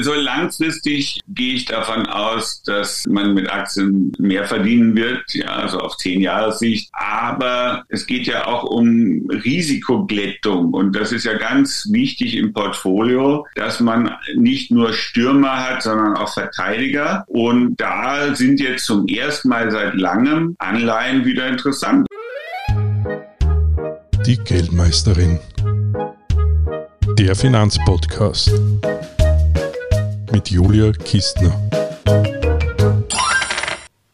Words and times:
So 0.00 0.14
langfristig 0.14 1.18
gehe 1.26 1.54
ich 1.54 1.64
davon 1.64 2.06
aus, 2.06 2.62
dass 2.62 3.04
man 3.08 3.34
mit 3.34 3.50
Aktien 3.50 4.12
mehr 4.20 4.44
verdienen 4.44 4.94
wird, 4.94 5.34
ja, 5.34 5.48
also 5.48 5.80
auf 5.80 5.96
zehn 5.96 6.20
Jahre 6.20 6.52
Sicht. 6.52 6.88
Aber 6.92 7.82
es 7.88 8.06
geht 8.06 8.28
ja 8.28 8.46
auch 8.46 8.62
um 8.62 9.28
Risikoglättung 9.28 10.72
und 10.72 10.94
das 10.94 11.10
ist 11.10 11.24
ja 11.24 11.36
ganz 11.36 11.88
wichtig 11.90 12.36
im 12.36 12.52
Portfolio, 12.52 13.44
dass 13.56 13.80
man 13.80 14.14
nicht 14.36 14.70
nur 14.70 14.92
Stürmer 14.92 15.68
hat, 15.68 15.82
sondern 15.82 16.16
auch 16.16 16.32
Verteidiger. 16.32 17.24
Und 17.26 17.74
da 17.80 18.36
sind 18.36 18.60
jetzt 18.60 18.84
zum 18.84 19.08
ersten 19.08 19.48
Mal 19.48 19.72
seit 19.72 19.94
langem 19.94 20.54
Anleihen 20.60 21.24
wieder 21.24 21.48
interessant. 21.48 22.06
Die 24.24 24.36
Geldmeisterin. 24.44 25.40
Der 27.18 27.34
Finanzpodcast 27.34 28.52
mit 30.32 30.50
Julia 30.50 30.92
Kistner. 30.92 31.52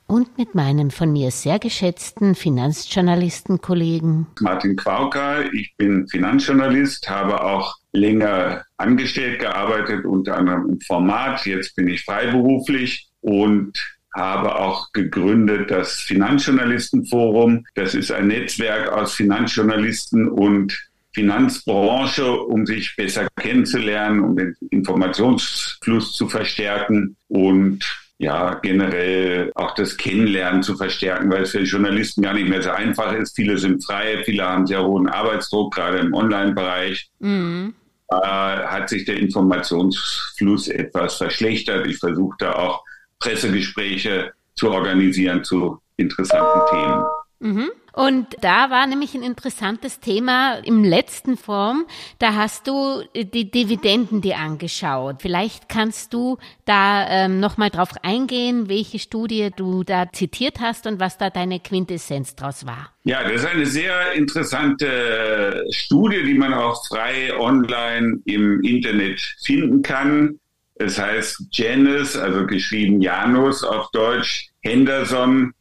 Und 0.06 0.38
mit 0.38 0.54
meinem 0.54 0.90
von 0.90 1.12
mir 1.12 1.30
sehr 1.30 1.58
geschätzten 1.58 2.34
Finanzjournalistenkollegen 2.34 4.26
Martin 4.40 4.76
Quauka. 4.76 5.42
Ich 5.52 5.74
bin 5.76 6.06
Finanzjournalist, 6.08 7.08
habe 7.08 7.42
auch 7.42 7.76
länger 7.92 8.64
angestellt 8.76 9.40
gearbeitet, 9.40 10.04
unter 10.04 10.36
anderem 10.36 10.68
im 10.68 10.80
Format. 10.80 11.46
Jetzt 11.46 11.74
bin 11.74 11.88
ich 11.88 12.04
freiberuflich 12.04 13.08
und 13.20 13.72
habe 14.14 14.54
auch 14.54 14.92
gegründet 14.92 15.70
das 15.70 15.94
Finanzjournalistenforum. 15.94 17.64
Das 17.74 17.94
ist 17.94 18.12
ein 18.12 18.28
Netzwerk 18.28 18.92
aus 18.92 19.14
Finanzjournalisten 19.14 20.28
und 20.28 20.78
Finanzbranche, 21.14 22.30
um 22.30 22.66
sich 22.66 22.94
besser 22.96 23.28
kennenzulernen, 23.36 24.20
um 24.20 24.36
den 24.36 24.56
Informationsfluss 24.70 26.12
zu 26.12 26.28
verstärken 26.28 27.16
und 27.28 27.84
ja, 28.18 28.54
generell 28.54 29.50
auch 29.54 29.74
das 29.74 29.96
Kennenlernen 29.96 30.62
zu 30.62 30.76
verstärken, 30.76 31.30
weil 31.30 31.42
es 31.42 31.50
für 31.50 31.60
Journalisten 31.60 32.22
gar 32.22 32.34
nicht 32.34 32.48
mehr 32.48 32.62
so 32.62 32.70
einfach 32.70 33.12
ist. 33.12 33.34
Viele 33.34 33.58
sind 33.58 33.84
frei, 33.84 34.22
viele 34.24 34.44
haben 34.44 34.66
sehr 34.66 34.84
hohen 34.84 35.08
Arbeitsdruck, 35.08 35.74
gerade 35.74 35.98
im 35.98 36.14
Online-Bereich. 36.14 37.10
Mhm. 37.18 37.74
Äh, 38.08 38.16
hat 38.16 38.88
sich 38.88 39.04
der 39.04 39.16
Informationsfluss 39.16 40.68
etwas 40.68 41.16
verschlechtert. 41.16 41.86
Ich 41.86 41.98
versuche 41.98 42.36
da 42.38 42.52
auch 42.52 42.84
Pressegespräche 43.18 44.32
zu 44.54 44.70
organisieren 44.70 45.42
zu 45.42 45.80
interessanten 45.96 46.60
Themen. 46.70 47.04
Mhm. 47.40 47.70
Und 47.94 48.26
da 48.40 48.70
war 48.70 48.88
nämlich 48.88 49.14
ein 49.14 49.22
interessantes 49.22 50.00
Thema 50.00 50.58
im 50.64 50.82
letzten 50.82 51.36
Form. 51.36 51.86
Da 52.18 52.34
hast 52.34 52.66
du 52.66 53.02
die 53.14 53.52
Dividenden 53.52 54.20
dir 54.20 54.38
angeschaut. 54.38 55.22
Vielleicht 55.22 55.68
kannst 55.68 56.12
du 56.12 56.38
da 56.64 57.06
ähm, 57.08 57.38
nochmal 57.38 57.70
drauf 57.70 57.90
eingehen, 58.02 58.68
welche 58.68 58.98
Studie 58.98 59.50
du 59.54 59.84
da 59.84 60.10
zitiert 60.10 60.58
hast 60.58 60.88
und 60.88 60.98
was 60.98 61.18
da 61.18 61.30
deine 61.30 61.60
Quintessenz 61.60 62.34
draus 62.34 62.66
war. 62.66 62.90
Ja, 63.04 63.22
das 63.22 63.42
ist 63.42 63.46
eine 63.46 63.66
sehr 63.66 64.12
interessante 64.14 65.64
Studie, 65.70 66.24
die 66.24 66.34
man 66.34 66.52
auch 66.52 66.84
frei 66.88 67.32
online 67.38 68.18
im 68.24 68.60
Internet 68.64 69.20
finden 69.40 69.82
kann. 69.82 70.40
Es 70.74 70.98
heißt 70.98 71.46
Janus, 71.52 72.16
also 72.16 72.44
geschrieben 72.44 73.00
Janus 73.00 73.62
auf 73.62 73.88
Deutsch, 73.92 74.48
Henderson 74.62 75.52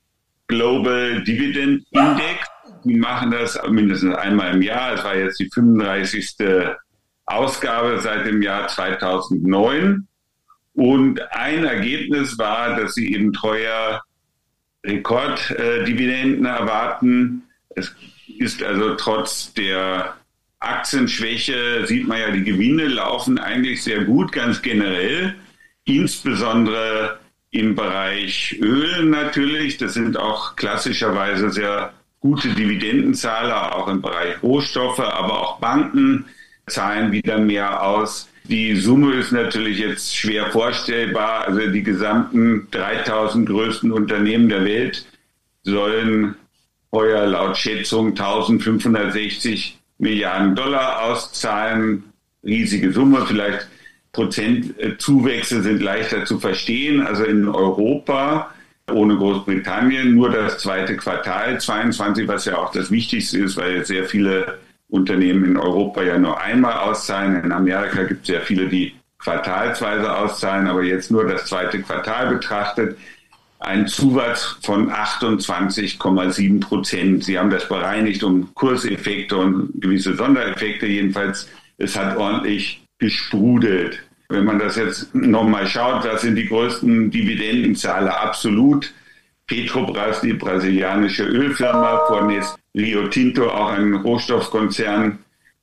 Global 0.53 1.23
Dividend 1.23 1.83
Index. 1.91 2.47
Die 2.83 2.95
machen 2.95 3.31
das 3.31 3.59
mindestens 3.69 4.15
einmal 4.15 4.53
im 4.53 4.61
Jahr. 4.61 4.93
Es 4.93 5.03
war 5.03 5.15
jetzt 5.15 5.39
die 5.39 5.49
35. 5.51 6.35
Ausgabe 7.25 7.99
seit 7.99 8.27
dem 8.27 8.41
Jahr 8.41 8.67
2009. 8.67 10.07
Und 10.75 11.21
ein 11.31 11.63
Ergebnis 11.63 12.37
war, 12.37 12.75
dass 12.75 12.93
sie 12.93 13.13
eben 13.13 13.33
teuer 13.33 14.03
Rekorddividenden 14.85 16.45
erwarten. 16.45 17.43
Es 17.75 17.95
ist 18.37 18.61
also 18.61 18.95
trotz 18.95 19.53
der 19.53 20.15
Aktienschwäche, 20.59 21.85
sieht 21.87 22.07
man 22.07 22.19
ja, 22.19 22.31
die 22.31 22.43
Gewinne 22.43 22.87
laufen 22.87 23.39
eigentlich 23.39 23.83
sehr 23.83 24.03
gut, 24.03 24.31
ganz 24.31 24.61
generell. 24.61 25.35
Insbesondere 25.85 27.19
im 27.53 27.75
Bereich 27.75 28.57
Öl 28.61 29.05
natürlich. 29.05 29.77
Das 29.77 29.93
sind 29.93 30.17
auch 30.17 30.55
klassischerweise 30.55 31.51
sehr 31.51 31.93
gute 32.19 32.49
Dividendenzahler, 32.49 33.75
auch 33.75 33.87
im 33.87 34.01
Bereich 34.01 34.41
Rohstoffe, 34.41 34.99
aber 34.99 35.39
auch 35.39 35.59
Banken 35.59 36.25
zahlen 36.67 37.11
wieder 37.11 37.37
mehr 37.37 37.83
aus. 37.83 38.27
Die 38.45 38.75
Summe 38.75 39.13
ist 39.13 39.31
natürlich 39.31 39.77
jetzt 39.77 40.15
schwer 40.15 40.51
vorstellbar. 40.51 41.47
Also 41.47 41.69
die 41.69 41.83
gesamten 41.83 42.67
3000 42.71 43.47
größten 43.47 43.91
Unternehmen 43.91 44.49
der 44.49 44.65
Welt 44.65 45.05
sollen 45.63 46.35
heuer 46.91 47.27
laut 47.27 47.57
Schätzung 47.57 48.09
1560 48.09 49.79
Milliarden 49.99 50.55
Dollar 50.55 51.03
auszahlen. 51.03 52.03
Riesige 52.43 52.91
Summe, 52.91 53.25
vielleicht 53.25 53.67
Prozentzuwächse 54.13 55.61
sind 55.63 55.81
leichter 55.81 56.23
zu 56.25 56.39
verstehen. 56.39 57.01
Also 57.05 57.25
in 57.25 57.49
Europa 57.49 58.51
ohne 58.91 59.17
Großbritannien 59.17 60.13
nur 60.13 60.29
das 60.29 60.59
zweite 60.59 60.95
Quartal 60.95 61.59
22, 61.59 62.27
was 62.27 62.45
ja 62.45 62.57
auch 62.57 62.71
das 62.71 62.91
Wichtigste 62.91 63.39
ist, 63.39 63.57
weil 63.57 63.85
sehr 63.85 64.05
viele 64.05 64.59
Unternehmen 64.89 65.45
in 65.45 65.57
Europa 65.57 66.03
ja 66.03 66.17
nur 66.17 66.39
einmal 66.39 66.73
auszahlen. 66.73 67.43
In 67.43 67.51
Amerika 67.51 68.03
gibt 68.03 68.21
es 68.21 68.27
sehr 68.27 68.41
viele, 68.41 68.67
die 68.67 68.93
quartalsweise 69.17 70.15
auszahlen, 70.15 70.67
aber 70.67 70.83
jetzt 70.83 71.09
nur 71.09 71.25
das 71.25 71.45
zweite 71.45 71.81
Quartal 71.81 72.35
betrachtet. 72.35 72.97
Ein 73.59 73.87
Zuwachs 73.87 74.57
von 74.61 74.91
28,7 74.91 76.59
Prozent. 76.59 77.23
Sie 77.23 77.39
haben 77.39 77.49
das 77.49 77.67
bereinigt 77.67 78.21
um 78.23 78.53
Kurseffekte 78.53 79.37
und 79.37 79.71
gewisse 79.81 80.15
Sondereffekte. 80.15 80.85
Jedenfalls, 80.85 81.49
es 81.77 81.95
hat 81.95 82.17
ordentlich 82.17 82.82
gesprudelt. 82.99 84.01
Wenn 84.29 84.45
man 84.45 84.59
das 84.59 84.77
jetzt 84.77 85.13
nochmal 85.13 85.67
schaut, 85.67 86.05
was 86.05 86.21
sind 86.21 86.35
die 86.35 86.47
größten 86.47 87.11
Dividendenzahler 87.11 88.19
absolut? 88.21 88.93
Petrobras, 89.47 90.21
die 90.21 90.33
brasilianische 90.33 91.25
Ölfirma, 91.25 92.05
vornächst 92.07 92.57
Rio 92.75 93.07
Tinto, 93.09 93.49
auch 93.49 93.71
ein 93.71 93.93
Rohstoffkonzern. 93.93 95.19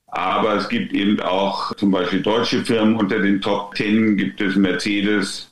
Aber 0.07 0.55
es 0.57 0.69
gibt 0.69 0.93
eben 0.93 1.21
auch 1.21 1.75
zum 1.77 1.91
Beispiel 1.91 2.21
deutsche 2.21 2.65
Firmen. 2.65 2.97
Unter 2.97 3.21
den 3.21 3.41
Top 3.41 3.75
Ten 3.75 4.17
gibt 4.17 4.41
es 4.41 4.57
Mercedes 4.57 5.51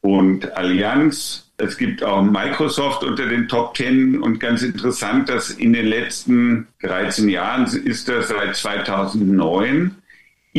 und 0.00 0.56
Allianz. 0.56 1.50
Es 1.58 1.76
gibt 1.76 2.04
auch 2.04 2.22
Microsoft 2.22 3.02
unter 3.02 3.26
den 3.26 3.48
Top 3.48 3.74
Ten. 3.74 4.20
Und 4.20 4.38
ganz 4.38 4.62
interessant, 4.62 5.28
dass 5.28 5.50
in 5.50 5.72
den 5.72 5.86
letzten 5.86 6.68
13 6.82 7.28
Jahren 7.28 7.64
ist 7.64 8.08
das 8.08 8.28
seit 8.28 8.54
2009 8.56 9.96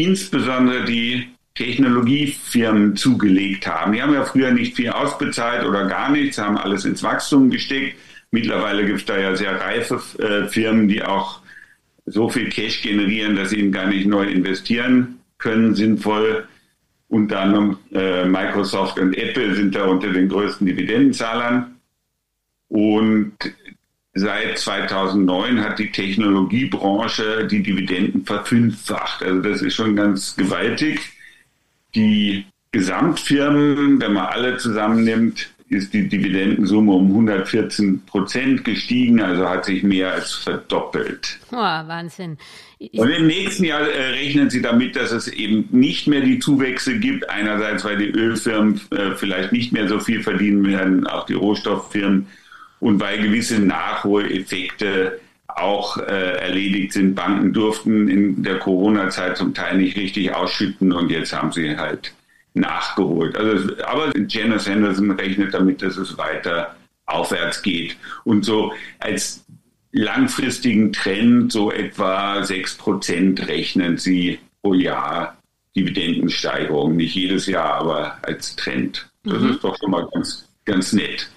insbesondere 0.03 0.85
die 0.85 1.29
Technologiefirmen 1.55 2.95
zugelegt 2.95 3.67
haben. 3.67 3.91
Die 3.91 4.01
haben 4.01 4.13
ja 4.13 4.23
früher 4.23 4.51
nicht 4.51 4.75
viel 4.75 4.89
ausbezahlt 4.89 5.65
oder 5.65 5.87
gar 5.87 6.09
nichts, 6.09 6.37
haben 6.37 6.57
alles 6.57 6.85
ins 6.85 7.03
Wachstum 7.03 7.49
gesteckt. 7.49 7.97
Mittlerweile 8.31 8.85
gibt 8.85 8.99
es 8.99 9.05
da 9.05 9.17
ja 9.17 9.35
sehr 9.35 9.59
reife 9.59 10.01
äh, 10.19 10.47
Firmen, 10.47 10.87
die 10.87 11.03
auch 11.03 11.41
so 12.05 12.29
viel 12.29 12.49
Cash 12.49 12.81
generieren, 12.81 13.35
dass 13.35 13.49
sie 13.49 13.59
ihn 13.59 13.71
gar 13.71 13.87
nicht 13.87 14.07
neu 14.07 14.23
investieren 14.23 15.19
können, 15.37 15.75
sinnvoll. 15.75 16.47
Unter 17.07 17.41
anderem 17.41 17.77
äh, 17.91 18.25
Microsoft 18.25 18.99
und 18.99 19.17
Apple 19.17 19.55
sind 19.55 19.75
da 19.75 19.85
unter 19.85 20.13
den 20.13 20.29
größten 20.29 20.66
Dividendenzahlern. 20.66 21.75
Und 22.67 23.33
Seit 24.19 24.57
2009 24.57 25.63
hat 25.63 25.80
die 25.80 25.91
Technologiebranche 25.91 27.47
die 27.50 27.63
Dividenden 27.63 28.25
verfünffacht. 28.25 29.24
Also 29.24 29.41
das 29.41 29.62
ist 29.62 29.75
schon 29.75 29.96
ganz 29.96 30.35
gewaltig. 30.35 31.00
Die 31.96 32.46
Gesamtfirmen, 32.72 34.02
wenn 34.02 34.14
man 34.14 34.26
alle 34.26 34.58
zusammennimmt, 34.58 35.49
ist 35.70 35.93
die 35.93 36.09
Dividendensumme 36.09 36.91
um 36.91 37.08
114 37.11 38.02
Prozent 38.05 38.66
gestiegen, 38.66 39.22
also 39.22 39.47
hat 39.47 39.66
sich 39.66 39.84
mehr 39.84 40.11
als 40.11 40.34
verdoppelt. 40.34 41.40
Oh, 41.52 41.55
Wahnsinn. 41.55 42.38
Und 42.79 43.09
im 43.09 43.28
nächsten 43.28 43.64
Jahr 43.64 43.82
äh, 43.82 44.09
rechnen 44.09 44.49
Sie 44.49 44.61
damit, 44.61 44.96
dass 44.96 45.11
es 45.11 45.28
eben 45.28 45.70
nicht 45.72 46.08
mehr 46.08 46.22
die 46.22 46.40
Zuwächse 46.40 46.97
gibt. 46.99 47.29
Einerseits, 47.29 47.85
weil 47.85 47.97
die 47.97 48.09
Ölfirmen 48.09 48.82
äh, 48.91 49.11
vielleicht 49.16 49.52
nicht 49.53 49.72
mehr 49.72 49.88
so 49.88 49.99
viel 49.99 50.23
verdienen 50.23 50.66
werden, 50.66 51.08
auch 51.08 51.26
die 51.26 51.34
Rohstofffirmen 51.34 52.28
und 52.79 52.99
weil 52.99 53.22
gewisse 53.22 53.59
Nachholeffekte 53.59 55.20
auch 55.47 55.97
äh, 55.97 56.37
erledigt 56.37 56.93
sind. 56.93 57.16
Banken 57.16 57.53
durften 57.53 58.08
in 58.08 58.43
der 58.43 58.59
Corona-Zeit 58.59 59.37
zum 59.37 59.53
Teil 59.53 59.78
nicht 59.78 59.97
richtig 59.97 60.34
ausschütten 60.34 60.91
und 60.91 61.09
jetzt 61.09 61.34
haben 61.34 61.52
sie 61.52 61.78
halt 61.78 62.14
nachgeholt. 62.53 63.37
Also, 63.37 63.70
aber 63.85 64.11
Janice 64.28 64.67
Henderson 64.67 65.11
rechnet 65.11 65.53
damit, 65.53 65.81
dass 65.81 65.97
es 65.97 66.17
weiter 66.17 66.76
aufwärts 67.05 67.61
geht. 67.61 67.97
Und 68.23 68.46
so 68.46 68.73
als 68.99 69.46
langfristigen 69.91 70.93
Trend 70.93 71.52
so 71.52 71.72
etwa 71.72 72.43
sechs 72.43 72.76
Prozent 72.76 73.47
rechnen 73.47 73.97
sie 73.97 74.40
pro 74.61 74.73
Jahr 74.73 75.37
Dividendensteigerung. 75.76 76.96
Nicht 76.96 77.16
jedes 77.16 77.47
Jahr, 77.47 77.76
aber 77.76 78.17
als 78.22 78.55
Trend. 78.55 79.09
Das 79.23 79.41
mhm. 79.41 79.52
ist 79.52 79.64
doch 79.64 79.78
schon 79.78 79.91
mal 79.91 80.08
ganz, 80.14 80.47
ganz 80.66 80.93
nett. 80.93 81.29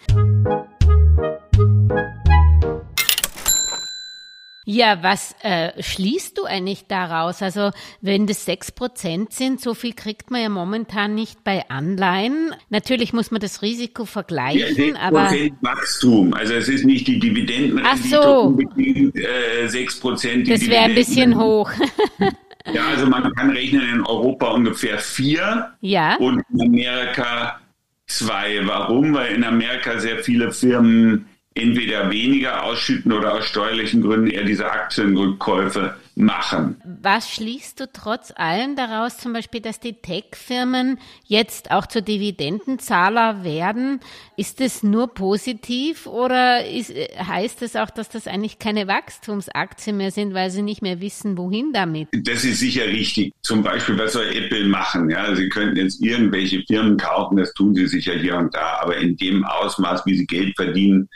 Ja, 4.72 5.02
was 5.02 5.36
äh, 5.42 5.70
schließt 5.82 6.38
du 6.38 6.44
eigentlich 6.44 6.86
daraus? 6.86 7.42
Also 7.42 7.72
wenn 8.00 8.26
das 8.26 8.46
sechs 8.46 8.72
Prozent 8.72 9.34
sind, 9.34 9.60
so 9.60 9.74
viel 9.74 9.92
kriegt 9.92 10.30
man 10.30 10.40
ja 10.40 10.48
momentan 10.48 11.14
nicht 11.14 11.44
bei 11.44 11.68
Anleihen. 11.68 12.54
Natürlich 12.70 13.12
muss 13.12 13.30
man 13.30 13.42
das 13.42 13.60
Risiko 13.60 14.06
vergleichen, 14.06 14.94
ja, 14.94 15.00
aber 15.02 15.30
Wachstum. 15.60 16.32
Also 16.32 16.54
es 16.54 16.70
ist 16.70 16.86
nicht 16.86 17.06
die 17.06 17.18
Dividendenrendite 17.18 18.22
so. 18.22 18.40
unbedingt 18.44 19.14
äh, 19.14 19.68
sechs 19.68 20.00
Prozent. 20.00 20.50
Das 20.50 20.66
wäre 20.66 20.84
ein 20.84 20.94
bisschen 20.94 21.38
hoch. 21.38 21.70
ja, 22.72 22.86
also 22.88 23.06
man 23.06 23.30
kann 23.34 23.50
rechnen 23.50 23.86
in 23.92 24.06
Europa 24.06 24.52
ungefähr 24.52 24.98
vier 24.98 25.74
ja. 25.82 26.16
und 26.16 26.42
in 26.50 26.62
Amerika 26.62 27.60
zwei. 28.06 28.58
Warum? 28.64 29.12
Weil 29.12 29.34
in 29.34 29.44
Amerika 29.44 29.98
sehr 29.98 30.20
viele 30.20 30.50
Firmen 30.50 31.26
entweder 31.54 32.10
weniger 32.10 32.62
ausschütten 32.64 33.12
oder 33.12 33.34
aus 33.34 33.46
steuerlichen 33.46 34.02
Gründen 34.02 34.28
eher 34.28 34.44
diese 34.44 34.70
Aktienrückkäufe 34.70 35.96
machen. 36.14 36.76
Was 36.84 37.30
schließt 37.30 37.80
du 37.80 37.90
trotz 37.90 38.32
allem 38.36 38.76
daraus, 38.76 39.16
zum 39.18 39.32
Beispiel, 39.32 39.60
dass 39.60 39.80
die 39.80 39.94
Tech-Firmen 39.94 40.98
jetzt 41.24 41.70
auch 41.70 41.86
zu 41.86 42.02
Dividendenzahler 42.02 43.44
werden? 43.44 44.00
Ist 44.36 44.60
es 44.60 44.82
nur 44.82 45.14
positiv 45.14 46.06
oder 46.06 46.66
ist, 46.66 46.92
heißt 46.92 47.62
es 47.62 47.76
auch, 47.76 47.90
dass 47.90 48.08
das 48.08 48.26
eigentlich 48.26 48.58
keine 48.58 48.88
Wachstumsaktien 48.88 49.96
mehr 49.96 50.10
sind, 50.10 50.34
weil 50.34 50.50
sie 50.50 50.62
nicht 50.62 50.82
mehr 50.82 51.00
wissen, 51.00 51.38
wohin 51.38 51.72
damit? 51.72 52.08
Das 52.12 52.44
ist 52.44 52.60
sicher 52.60 52.86
richtig. 52.86 53.32
Zum 53.42 53.62
Beispiel, 53.62 53.98
was 53.98 54.12
soll 54.12 54.26
Apple 54.34 54.66
machen? 54.66 55.08
Ja, 55.10 55.34
sie 55.34 55.48
könnten 55.48 55.76
jetzt 55.76 56.02
irgendwelche 56.02 56.62
Firmen 56.66 56.98
kaufen, 56.98 57.36
das 57.36 57.54
tun 57.54 57.74
sie 57.74 57.86
sicher 57.86 58.14
hier 58.14 58.36
und 58.36 58.54
da, 58.54 58.80
aber 58.82 58.98
in 58.98 59.16
dem 59.16 59.44
Ausmaß, 59.44 60.04
wie 60.06 60.16
sie 60.16 60.26
Geld 60.26 60.54
verdienen, 60.56 61.08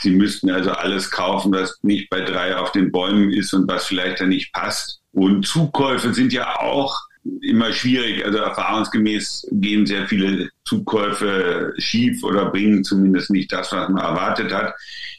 Sie 0.00 0.10
müssten 0.10 0.50
also 0.50 0.70
alles 0.70 1.10
kaufen, 1.10 1.52
was 1.52 1.78
nicht 1.82 2.10
bei 2.10 2.20
drei 2.20 2.56
auf 2.56 2.72
den 2.72 2.92
Bäumen 2.92 3.32
ist 3.32 3.52
und 3.52 3.68
was 3.68 3.86
vielleicht 3.86 4.20
da 4.20 4.26
nicht 4.26 4.52
passt. 4.52 5.00
Und 5.12 5.46
Zukäufe 5.46 6.14
sind 6.14 6.32
ja 6.32 6.56
auch 6.60 6.98
immer 7.40 7.72
schwierig. 7.72 8.24
Also 8.24 8.38
erfahrungsgemäß 8.38 9.48
gehen 9.52 9.86
sehr 9.86 10.06
viele 10.06 10.50
Zukäufe 10.64 11.74
schief 11.78 12.22
oder 12.24 12.46
bringen 12.46 12.84
zumindest 12.84 13.30
nicht 13.30 13.52
das, 13.52 13.72
was 13.72 13.88
man 13.88 14.02
erwartet 14.02 14.52
hat. 14.52 14.74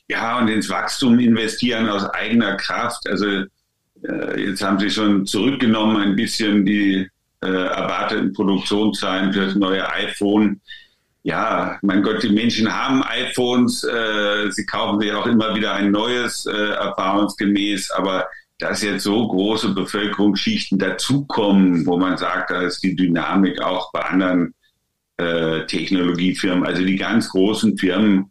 Ja, 0.09 0.39
und 0.39 0.47
ins 0.47 0.69
Wachstum 0.69 1.19
investieren 1.19 1.89
aus 1.89 2.05
eigener 2.05 2.55
Kraft. 2.55 3.07
Also 3.07 3.45
äh, 4.07 4.41
jetzt 4.41 4.61
haben 4.61 4.79
sie 4.79 4.89
schon 4.89 5.25
zurückgenommen 5.25 5.97
ein 5.97 6.15
bisschen 6.15 6.65
die 6.65 7.07
äh, 7.41 7.47
erwarteten 7.47 8.33
Produktionszahlen 8.33 9.33
für 9.33 9.45
das 9.45 9.55
neue 9.55 9.89
iPhone 9.91 10.61
ja, 11.23 11.79
mein 11.81 12.03
Gott, 12.03 12.21
die 12.21 12.29
Menschen 12.29 12.71
haben 12.73 13.01
iPhones, 13.01 13.83
äh, 13.85 14.51
sie 14.51 14.65
kaufen 14.65 14.99
sich 14.99 15.13
auch 15.13 15.25
immer 15.25 15.55
wieder 15.55 15.73
ein 15.73 15.89
neues, 15.89 16.45
äh, 16.45 16.51
erfahrungsgemäß, 16.51 17.91
aber 17.91 18.27
dass 18.59 18.83
jetzt 18.83 19.03
so 19.03 19.27
große 19.29 19.69
Bevölkerungsschichten 19.73 20.77
dazukommen, 20.77 21.85
wo 21.85 21.97
man 21.97 22.17
sagt, 22.17 22.51
da 22.51 22.61
ist 22.61 22.83
die 22.83 22.95
Dynamik 22.95 23.61
auch 23.61 23.91
bei 23.93 24.01
anderen 24.01 24.53
äh, 25.17 25.65
Technologiefirmen, 25.65 26.65
also 26.65 26.83
die 26.83 26.97
ganz 26.97 27.29
großen 27.29 27.77
Firmen 27.77 28.29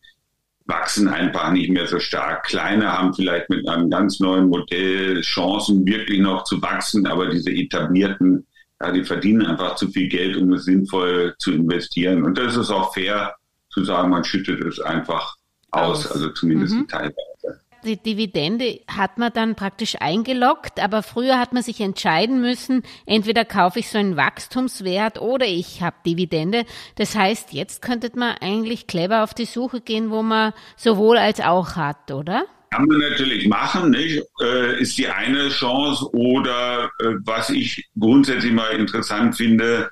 wachsen 0.66 1.08
einfach 1.08 1.50
nicht 1.50 1.70
mehr 1.70 1.86
so 1.86 1.98
stark. 1.98 2.44
Kleine 2.44 2.92
haben 2.92 3.14
vielleicht 3.14 3.48
mit 3.50 3.66
einem 3.68 3.90
ganz 3.90 4.20
neuen 4.20 4.48
Modell 4.48 5.20
Chancen, 5.22 5.86
wirklich 5.86 6.20
noch 6.20 6.44
zu 6.44 6.60
wachsen, 6.62 7.06
aber 7.06 7.28
diese 7.28 7.50
etablierten 7.50 8.46
ja, 8.82 8.90
die 8.90 9.04
verdienen 9.04 9.46
einfach 9.46 9.76
zu 9.76 9.88
viel 9.88 10.08
Geld, 10.08 10.36
um 10.36 10.52
es 10.52 10.64
sinnvoll 10.64 11.34
zu 11.38 11.52
investieren. 11.52 12.24
Und 12.24 12.36
das 12.36 12.56
ist 12.56 12.70
auch 12.70 12.92
fair 12.92 13.36
zu 13.70 13.84
sagen, 13.84 14.10
man 14.10 14.24
schüttet 14.24 14.62
es 14.64 14.80
einfach 14.80 15.36
aus, 15.70 16.10
also 16.10 16.30
zumindest 16.30 16.74
mhm. 16.74 16.88
teilweise. 16.88 17.60
Die 17.84 17.96
Dividende 17.96 18.80
hat 18.86 19.18
man 19.18 19.32
dann 19.32 19.56
praktisch 19.56 19.96
eingeloggt, 20.00 20.80
aber 20.80 21.02
früher 21.02 21.38
hat 21.38 21.52
man 21.52 21.64
sich 21.64 21.80
entscheiden 21.80 22.40
müssen, 22.40 22.82
entweder 23.06 23.44
kaufe 23.44 23.80
ich 23.80 23.88
so 23.88 23.98
einen 23.98 24.16
Wachstumswert 24.16 25.20
oder 25.20 25.46
ich 25.46 25.82
habe 25.82 25.96
Dividende. 26.06 26.64
Das 26.96 27.16
heißt, 27.16 27.52
jetzt 27.52 27.82
könnte 27.82 28.10
man 28.14 28.36
eigentlich 28.40 28.86
clever 28.86 29.24
auf 29.24 29.34
die 29.34 29.46
Suche 29.46 29.80
gehen, 29.80 30.10
wo 30.10 30.22
man 30.22 30.52
sowohl 30.76 31.18
als 31.18 31.40
auch 31.40 31.74
hat, 31.74 32.12
oder? 32.12 32.44
Kann 32.72 32.86
man 32.86 33.00
natürlich 33.00 33.46
machen, 33.48 33.90
nicht? 33.90 34.22
Äh, 34.40 34.80
ist 34.80 34.96
die 34.96 35.06
eine 35.06 35.50
Chance. 35.50 36.08
Oder 36.14 36.90
äh, 37.00 37.16
was 37.22 37.50
ich 37.50 37.86
grundsätzlich 37.98 38.52
mal 38.52 38.70
interessant 38.70 39.36
finde, 39.36 39.90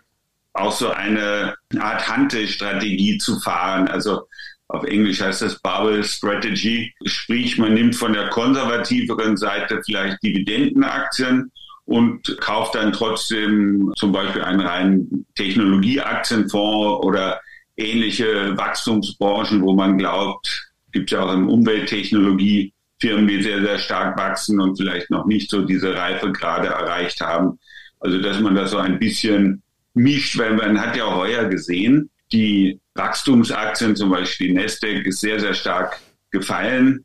auch 0.55 0.73
so 0.73 0.89
eine 0.89 1.55
Art 1.79 2.09
Hante-Strategie 2.09 3.19
zu 3.19 3.39
fahren. 3.41 3.87
Also 3.87 4.23
auf 4.69 4.85
Englisch 4.85 5.21
heißt 5.21 5.43
das 5.43 5.59
Bubble 5.59 6.03
Strategy. 6.03 6.95
Sprich, 7.05 7.59
man 7.59 7.75
nimmt 7.75 7.97
von 7.97 8.15
der 8.15 8.31
konservativeren 8.31 9.37
Seite 9.37 9.83
vielleicht 9.85 10.23
Dividendenaktien 10.23 11.53
und 11.85 12.35
kauft 12.41 12.77
dann 12.77 12.95
trotzdem 12.95 13.93
zum 13.97 14.13
Beispiel 14.13 14.43
einen 14.43 14.61
reinen 14.61 15.27
Technologieaktienfonds 15.35 17.05
oder 17.05 17.41
ähnliche 17.77 18.57
Wachstumsbranchen, 18.57 19.61
wo 19.61 19.75
man 19.75 19.99
glaubt, 19.99 20.70
gibt 20.93 21.11
ja 21.11 21.23
auch 21.23 21.33
im 21.33 21.49
Umwelttechnologie 21.49 22.73
Firmen, 23.01 23.27
die 23.27 23.43
sehr, 23.43 23.63
sehr 23.63 23.79
stark 23.79 24.19
wachsen 24.19 24.61
und 24.61 24.77
vielleicht 24.77 25.11
noch 25.11 25.27
nicht 25.27 25.51
so 25.51 25.63
diese 25.63 25.95
Reife 25.95 26.31
gerade 26.33 26.69
erreicht 26.69 27.21
haben. 27.21 27.59
Also, 27.99 28.21
dass 28.21 28.41
man 28.41 28.55
das 28.55 28.71
so 28.71 28.79
ein 28.79 28.99
bisschen 28.99 29.63
mischt, 29.95 30.39
weil 30.39 30.55
man 30.55 30.81
hat 30.81 30.97
ja 30.97 31.15
heuer 31.15 31.47
gesehen, 31.47 32.11
die 32.33 32.79
Wachstumsaktien, 32.95 33.97
zum 33.97 34.11
Beispiel 34.11 34.49
die 34.49 34.55
Nasdaq, 34.55 35.07
ist 35.07 35.21
sehr, 35.21 35.41
sehr 35.41 35.55
stark 35.55 35.99
gefallen. 36.31 37.05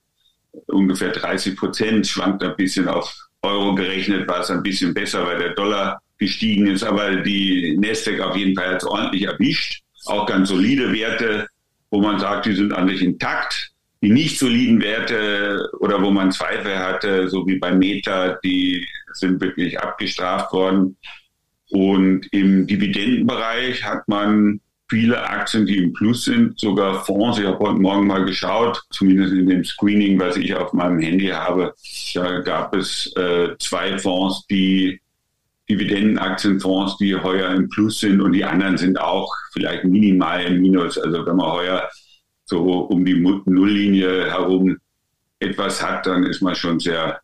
Ungefähr 0.68 1.12
30 1.12 1.56
Prozent 1.56 2.08
schwankt 2.08 2.44
ein 2.44 2.56
bisschen 2.56 2.88
auf 2.88 3.14
Euro 3.42 3.74
gerechnet, 3.76 4.28
war 4.28 4.42
es 4.42 4.52
ein 4.52 4.64
bisschen 4.64 4.94
besser, 4.94 5.26
weil 5.26 5.40
der 5.40 5.54
Dollar 5.54 6.02
gestiegen 6.18 6.68
ist. 6.68 6.84
Aber 6.84 7.16
die 7.18 7.78
Nasdaq 7.78 8.20
auf 8.20 8.36
jeden 8.36 8.56
Fall 8.56 8.72
hat 8.72 8.84
es 8.84 8.88
ordentlich 8.88 9.24
erwischt. 9.24 9.82
Auch 10.06 10.26
ganz 10.28 10.50
solide 10.50 10.92
Werte, 10.94 11.48
wo 11.90 12.02
man 12.02 12.20
sagt, 12.20 12.46
die 12.46 12.54
sind 12.54 12.74
eigentlich 12.74 13.02
intakt 13.02 13.72
die 14.06 14.12
nicht 14.12 14.38
soliden 14.38 14.80
Werte 14.84 15.68
oder 15.80 16.00
wo 16.00 16.12
man 16.12 16.32
Zweifel 16.32 16.78
hatte, 16.78 17.28
so 17.28 17.48
wie 17.48 17.58
bei 17.58 17.74
Meta, 17.74 18.38
die 18.44 18.86
sind 19.14 19.42
wirklich 19.42 19.80
abgestraft 19.80 20.54
worden. 20.54 20.96
Und 21.72 22.32
im 22.32 22.68
Dividendenbereich 22.68 23.84
hat 23.84 24.08
man 24.08 24.62
viele 24.88 25.28
Aktien, 25.28 25.66
die 25.66 25.78
im 25.78 25.94
Plus 25.94 26.26
sind, 26.26 26.60
sogar 26.60 27.04
Fonds. 27.04 27.40
Ich 27.40 27.46
habe 27.46 27.58
heute 27.58 27.80
Morgen 27.80 28.06
mal 28.06 28.24
geschaut, 28.26 28.80
zumindest 28.92 29.34
in 29.34 29.50
dem 29.50 29.66
Screening, 29.66 30.20
was 30.20 30.38
ich 30.38 30.54
auf 30.54 30.72
meinem 30.72 31.00
Handy 31.00 31.30
habe. 31.30 31.74
Da 32.14 32.42
gab 32.42 32.76
es 32.76 33.12
äh, 33.16 33.58
zwei 33.58 33.98
Fonds, 33.98 34.46
die 34.46 35.02
Dividendenaktienfonds, 35.68 36.98
die 36.98 37.16
heuer 37.16 37.56
im 37.56 37.70
Plus 37.70 38.02
sind 38.02 38.22
und 38.22 38.34
die 38.34 38.46
anderen 38.46 38.78
sind 38.78 39.02
auch 39.02 39.34
vielleicht 39.52 39.84
minimal 39.84 40.44
im 40.44 40.62
Minus. 40.62 41.00
Also 41.00 41.26
wenn 41.26 41.38
man 41.38 41.52
heuer 41.52 41.90
so 42.46 42.62
um 42.62 43.04
die 43.04 43.16
Nulllinie 43.16 44.30
herum 44.30 44.78
etwas 45.40 45.82
hat, 45.82 46.06
dann 46.06 46.24
ist 46.24 46.42
man 46.42 46.56
schon 46.56 46.80
sehr, 46.80 47.20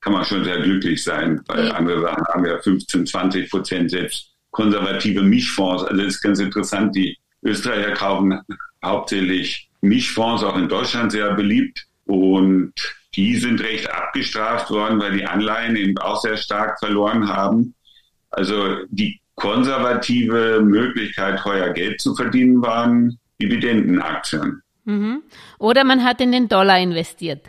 kann 0.00 0.12
man 0.12 0.24
schon 0.24 0.44
sehr 0.44 0.60
glücklich 0.60 1.02
sein, 1.02 1.40
weil 1.46 1.66
ja. 1.66 1.72
andere 1.72 2.00
Sachen 2.00 2.24
haben 2.32 2.44
ja 2.44 2.58
15, 2.58 3.06
20 3.06 3.50
Prozent 3.50 3.90
selbst 3.90 4.30
konservative 4.50 5.22
Mischfonds. 5.22 5.84
Also 5.84 6.02
das 6.02 6.14
ist 6.14 6.20
ganz 6.20 6.38
interessant. 6.38 6.94
Die 6.94 7.18
Österreicher 7.42 7.92
kaufen 7.92 8.40
hauptsächlich 8.84 9.68
Mischfonds, 9.80 10.44
auch 10.44 10.56
in 10.56 10.68
Deutschland 10.68 11.12
sehr 11.12 11.34
beliebt. 11.34 11.86
Und 12.06 12.72
die 13.14 13.36
sind 13.36 13.60
recht 13.60 13.90
abgestraft 13.90 14.70
worden, 14.70 15.00
weil 15.00 15.16
die 15.16 15.26
Anleihen 15.26 15.76
eben 15.76 15.98
auch 15.98 16.20
sehr 16.20 16.36
stark 16.36 16.78
verloren 16.78 17.28
haben. 17.28 17.74
Also 18.30 18.76
die 18.88 19.20
konservative 19.34 20.60
Möglichkeit, 20.62 21.44
heuer 21.44 21.70
Geld 21.70 22.00
zu 22.00 22.14
verdienen, 22.14 22.62
waren 22.62 23.18
Dividendenaktien. 23.42 24.62
Mhm. 24.84 25.22
Oder 25.58 25.84
man 25.84 26.04
hat 26.04 26.20
in 26.20 26.32
den 26.32 26.48
Dollar 26.48 26.78
investiert. 26.78 27.46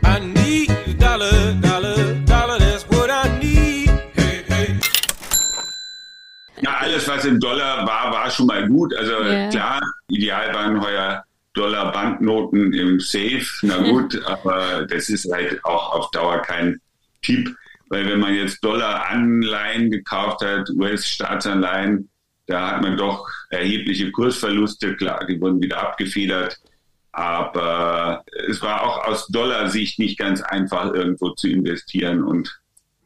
Ja, 6.60 6.78
alles, 6.78 7.08
was 7.08 7.24
im 7.24 7.40
Dollar 7.40 7.86
war, 7.86 8.12
war 8.12 8.30
schon 8.30 8.46
mal 8.46 8.66
gut. 8.68 8.94
Also 8.94 9.12
yeah. 9.22 9.50
klar, 9.50 9.80
ideal 10.08 10.54
waren 10.54 10.80
heuer 10.80 11.24
Dollar-Banknoten 11.54 12.72
im 12.72 13.00
Safe. 13.00 13.46
Na 13.62 13.78
gut, 13.78 14.20
aber 14.26 14.86
das 14.86 15.08
ist 15.08 15.30
halt 15.30 15.64
auch 15.64 15.94
auf 15.94 16.10
Dauer 16.10 16.38
kein 16.38 16.80
Tipp. 17.22 17.54
Weil 17.88 18.08
wenn 18.08 18.20
man 18.20 18.34
jetzt 18.34 18.64
Dollar-Anleihen 18.64 19.90
gekauft 19.90 20.42
hat, 20.42 20.70
US-Staatsanleihen, 20.70 22.08
da 22.46 22.70
hat 22.70 22.82
man 22.82 22.96
doch 22.96 23.28
erhebliche 23.58 24.10
Kursverluste. 24.10 24.96
Klar, 24.96 25.26
die 25.26 25.40
wurden 25.40 25.62
wieder 25.62 25.80
abgefedert. 25.80 26.58
Aber 27.12 28.24
es 28.48 28.60
war 28.60 28.82
auch 28.82 29.06
aus 29.06 29.28
Dollarsicht 29.28 29.98
nicht 29.98 30.18
ganz 30.18 30.42
einfach, 30.42 30.92
irgendwo 30.92 31.30
zu 31.30 31.48
investieren. 31.48 32.24
Und 32.24 32.60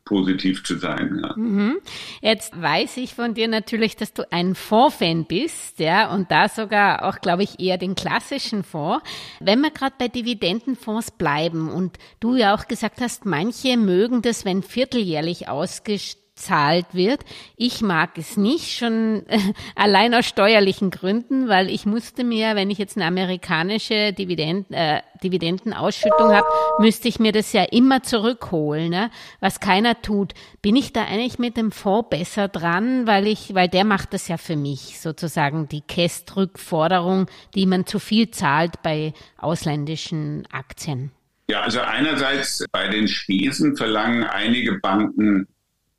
positiv 0.09 0.65
zu 0.65 0.79
sein. 0.79 1.21
Ja. 1.23 1.35
Mhm. 1.37 1.79
Jetzt 2.23 2.61
weiß 2.61 2.97
ich 2.97 3.15
von 3.15 3.35
dir 3.35 3.47
natürlich, 3.47 3.95
dass 3.95 4.15
du 4.15 4.31
ein 4.33 4.55
Fondsfan 4.55 5.27
bist, 5.27 5.79
ja, 5.79 6.13
und 6.13 6.31
da 6.31 6.49
sogar 6.49 7.05
auch, 7.05 7.21
glaube 7.21 7.43
ich, 7.43 7.61
eher 7.61 7.77
den 7.77 7.95
klassischen 7.95 8.65
Fonds. 8.65 9.05
Wenn 9.39 9.61
wir 9.61 9.71
gerade 9.71 9.95
bei 9.99 10.09
Dividendenfonds 10.09 11.11
bleiben 11.11 11.69
und 11.69 11.99
du 12.21 12.37
ja 12.37 12.55
auch 12.55 12.67
gesagt 12.69 13.03
hast, 13.03 13.27
manche 13.27 13.77
mögen 13.77 14.23
das, 14.23 14.47
wenn 14.47 14.63
vierteljährlich 14.63 15.49
ausgestellt 15.49 16.25
gezahlt 16.39 16.87
wird. 16.93 17.21
Ich 17.57 17.83
mag 17.83 18.17
es 18.17 18.37
nicht, 18.37 18.79
schon 18.79 19.25
äh, 19.27 19.39
allein 19.75 20.15
aus 20.15 20.27
steuerlichen 20.27 20.91
Gründen, 20.91 21.49
weil 21.49 21.69
ich 21.69 21.85
musste 21.85 22.23
mir, 22.23 22.55
wenn 22.55 22.71
ich 22.71 22.79
jetzt 22.79 22.97
eine 22.97 23.07
amerikanische 23.07 24.13
Dividend, 24.13 24.67
äh, 24.71 25.01
Dividendenausschüttung 25.23 26.33
habe, 26.33 26.47
müsste 26.79 27.09
ich 27.09 27.19
mir 27.19 27.33
das 27.33 27.53
ja 27.53 27.65
immer 27.65 28.05
zurückholen, 28.05 28.91
ne? 28.91 29.11
was 29.41 29.59
keiner 29.59 30.01
tut. 30.01 30.33
Bin 30.63 30.77
ich 30.77 30.93
da 30.93 31.05
eigentlich 31.05 31.41
mit 31.41 31.57
dem 31.57 31.73
Fonds 31.73 32.11
besser 32.11 32.47
dran, 32.47 33.09
weil 33.09 33.27
ich, 33.27 33.55
weil 33.55 33.69
der 33.69 33.85
macht 33.85 34.15
das 34.15 34.29
ja 34.29 34.37
für 34.37 34.57
mich 34.57 35.01
sozusagen 35.01 35.69
die 35.69 35.81
Kästrückforderung, 35.81 37.27
die 37.57 37.67
man 37.67 37.85
zu 37.85 37.99
viel 37.99 38.31
zahlt 38.31 38.81
bei 38.83 39.13
ausländischen 39.39 40.47
Aktien. 40.53 41.11
Ja, 41.51 41.63
also 41.63 41.81
einerseits 41.81 42.65
bei 42.71 42.89
den 42.89 43.09
Spesen 43.09 43.77
verlangen 43.77 44.23
einige 44.23 44.79
Banken 44.79 45.49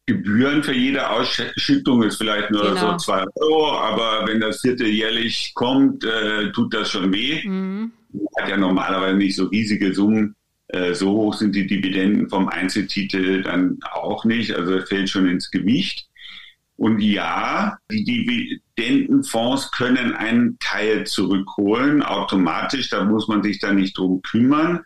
Gebühren 0.10 0.64
für 0.64 0.74
jede 0.74 1.08
Ausschüttung 1.08 2.02
ist 2.02 2.18
vielleicht 2.18 2.50
nur 2.50 2.64
genau. 2.64 2.92
so 2.92 2.98
zwei 2.98 3.24
Euro, 3.36 3.78
aber 3.78 4.26
wenn 4.28 4.40
das 4.40 4.62
vierte 4.62 4.88
jährlich 4.88 5.52
kommt, 5.54 6.04
äh, 6.04 6.52
tut 6.52 6.74
das 6.74 6.90
schon 6.90 7.14
weh. 7.14 7.48
Mhm. 7.48 7.92
Hat 8.40 8.50
ja 8.50 8.58
normalerweise 8.58 9.18
nicht 9.18 9.36
so 9.36 9.46
riesige 9.46 9.94
Summen. 9.94 10.36
Äh, 10.70 10.96
so 10.96 11.12
hoch 11.12 11.36
sind 11.36 11.56
die 11.56 11.68
Dividenden 11.68 12.28
vom 12.28 12.50
Einzeltitel 12.50 13.44
dann 13.44 13.78
auch 13.92 14.26
nicht. 14.26 14.56
Also 14.56 14.78
es 14.78 14.90
fällt 14.90 15.10
schon 15.10 15.30
ins 15.30 15.52
Gewicht. 15.52 16.08
Und 16.76 17.02
ja, 17.02 17.78
die 17.92 18.04
Dividendenfonds 18.04 19.70
können 19.72 20.16
einen 20.16 20.58
Teil 20.60 21.06
zurückholen, 21.06 22.02
automatisch. 22.02 22.90
Da 22.90 23.04
muss 23.04 23.28
man 23.28 23.44
sich 23.44 23.60
dann 23.60 23.76
nicht 23.76 23.96
drum 23.96 24.24
kümmern. 24.24 24.82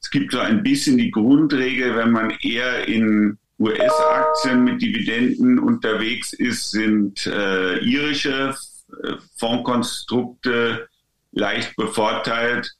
Es 0.00 0.10
gibt 0.10 0.32
so 0.32 0.38
ein 0.38 0.62
bisschen 0.62 0.96
die 0.96 1.10
Grundregel, 1.10 1.94
wenn 1.94 2.10
man 2.10 2.30
eher 2.42 2.88
in 2.88 3.38
US-Aktien 3.62 4.64
mit 4.64 4.82
Dividenden 4.82 5.58
unterwegs 5.58 6.32
ist, 6.32 6.70
sind 6.72 7.26
äh, 7.26 7.78
irische 7.78 8.54
äh, 9.02 9.12
Fondskonstrukte 9.38 10.88
leicht 11.32 11.76
bevorteilt. 11.76 12.72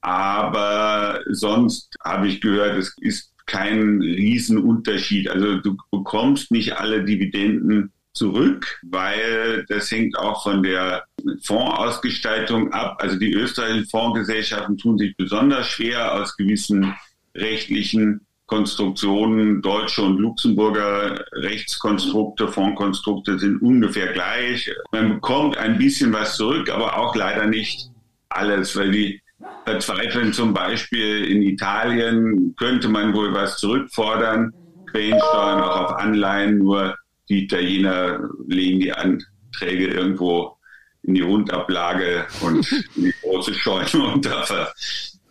Aber 0.00 1.20
sonst 1.30 1.96
habe 2.04 2.28
ich 2.28 2.40
gehört, 2.40 2.76
es 2.76 2.94
ist 3.00 3.32
kein 3.46 4.00
Riesenunterschied. 4.00 5.30
Also 5.30 5.60
du 5.60 5.76
bekommst 5.90 6.50
nicht 6.50 6.76
alle 6.76 7.04
Dividenden 7.04 7.92
zurück, 8.12 8.80
weil 8.82 9.64
das 9.68 9.90
hängt 9.90 10.18
auch 10.18 10.42
von 10.42 10.62
der 10.62 11.04
Fondsausgestaltung 11.42 12.72
ab. 12.72 12.96
Also 13.00 13.16
die 13.16 13.32
österreichischen 13.32 13.88
Fondsgesellschaften 13.88 14.78
tun 14.78 14.98
sich 14.98 15.16
besonders 15.16 15.68
schwer 15.68 16.14
aus 16.14 16.36
gewissen 16.36 16.94
rechtlichen 17.34 18.25
Konstruktionen, 18.46 19.60
deutsche 19.60 20.02
und 20.02 20.18
Luxemburger 20.18 21.24
Rechtskonstrukte, 21.32 22.48
Fondkonstrukte 22.48 23.38
sind 23.38 23.60
ungefähr 23.60 24.12
gleich. 24.12 24.70
Man 24.92 25.14
bekommt 25.14 25.56
ein 25.56 25.78
bisschen 25.78 26.12
was 26.12 26.36
zurück, 26.36 26.70
aber 26.70 26.96
auch 26.96 27.16
leider 27.16 27.46
nicht 27.46 27.90
alles, 28.28 28.76
weil 28.76 28.92
die 28.92 29.20
verzweifeln 29.64 30.32
zum 30.32 30.54
Beispiel 30.54 31.24
in 31.24 31.42
Italien, 31.42 32.54
könnte 32.56 32.88
man 32.88 33.14
wohl 33.14 33.34
was 33.34 33.58
zurückfordern, 33.58 34.52
Quellensteuern 34.90 35.60
auch 35.60 35.80
auf 35.80 35.92
Anleihen, 35.96 36.58
nur 36.58 36.96
die 37.28 37.44
Italiener 37.44 38.30
legen 38.46 38.78
die 38.78 38.92
Anträge 38.92 39.88
irgendwo 39.88 40.56
in 41.02 41.14
die 41.14 41.22
Rundablage 41.22 42.26
und 42.40 42.70
in 42.96 43.04
die 43.04 43.14
große 43.22 43.54
Scheune 43.54 44.06
und 44.14 44.24
da 44.24 44.44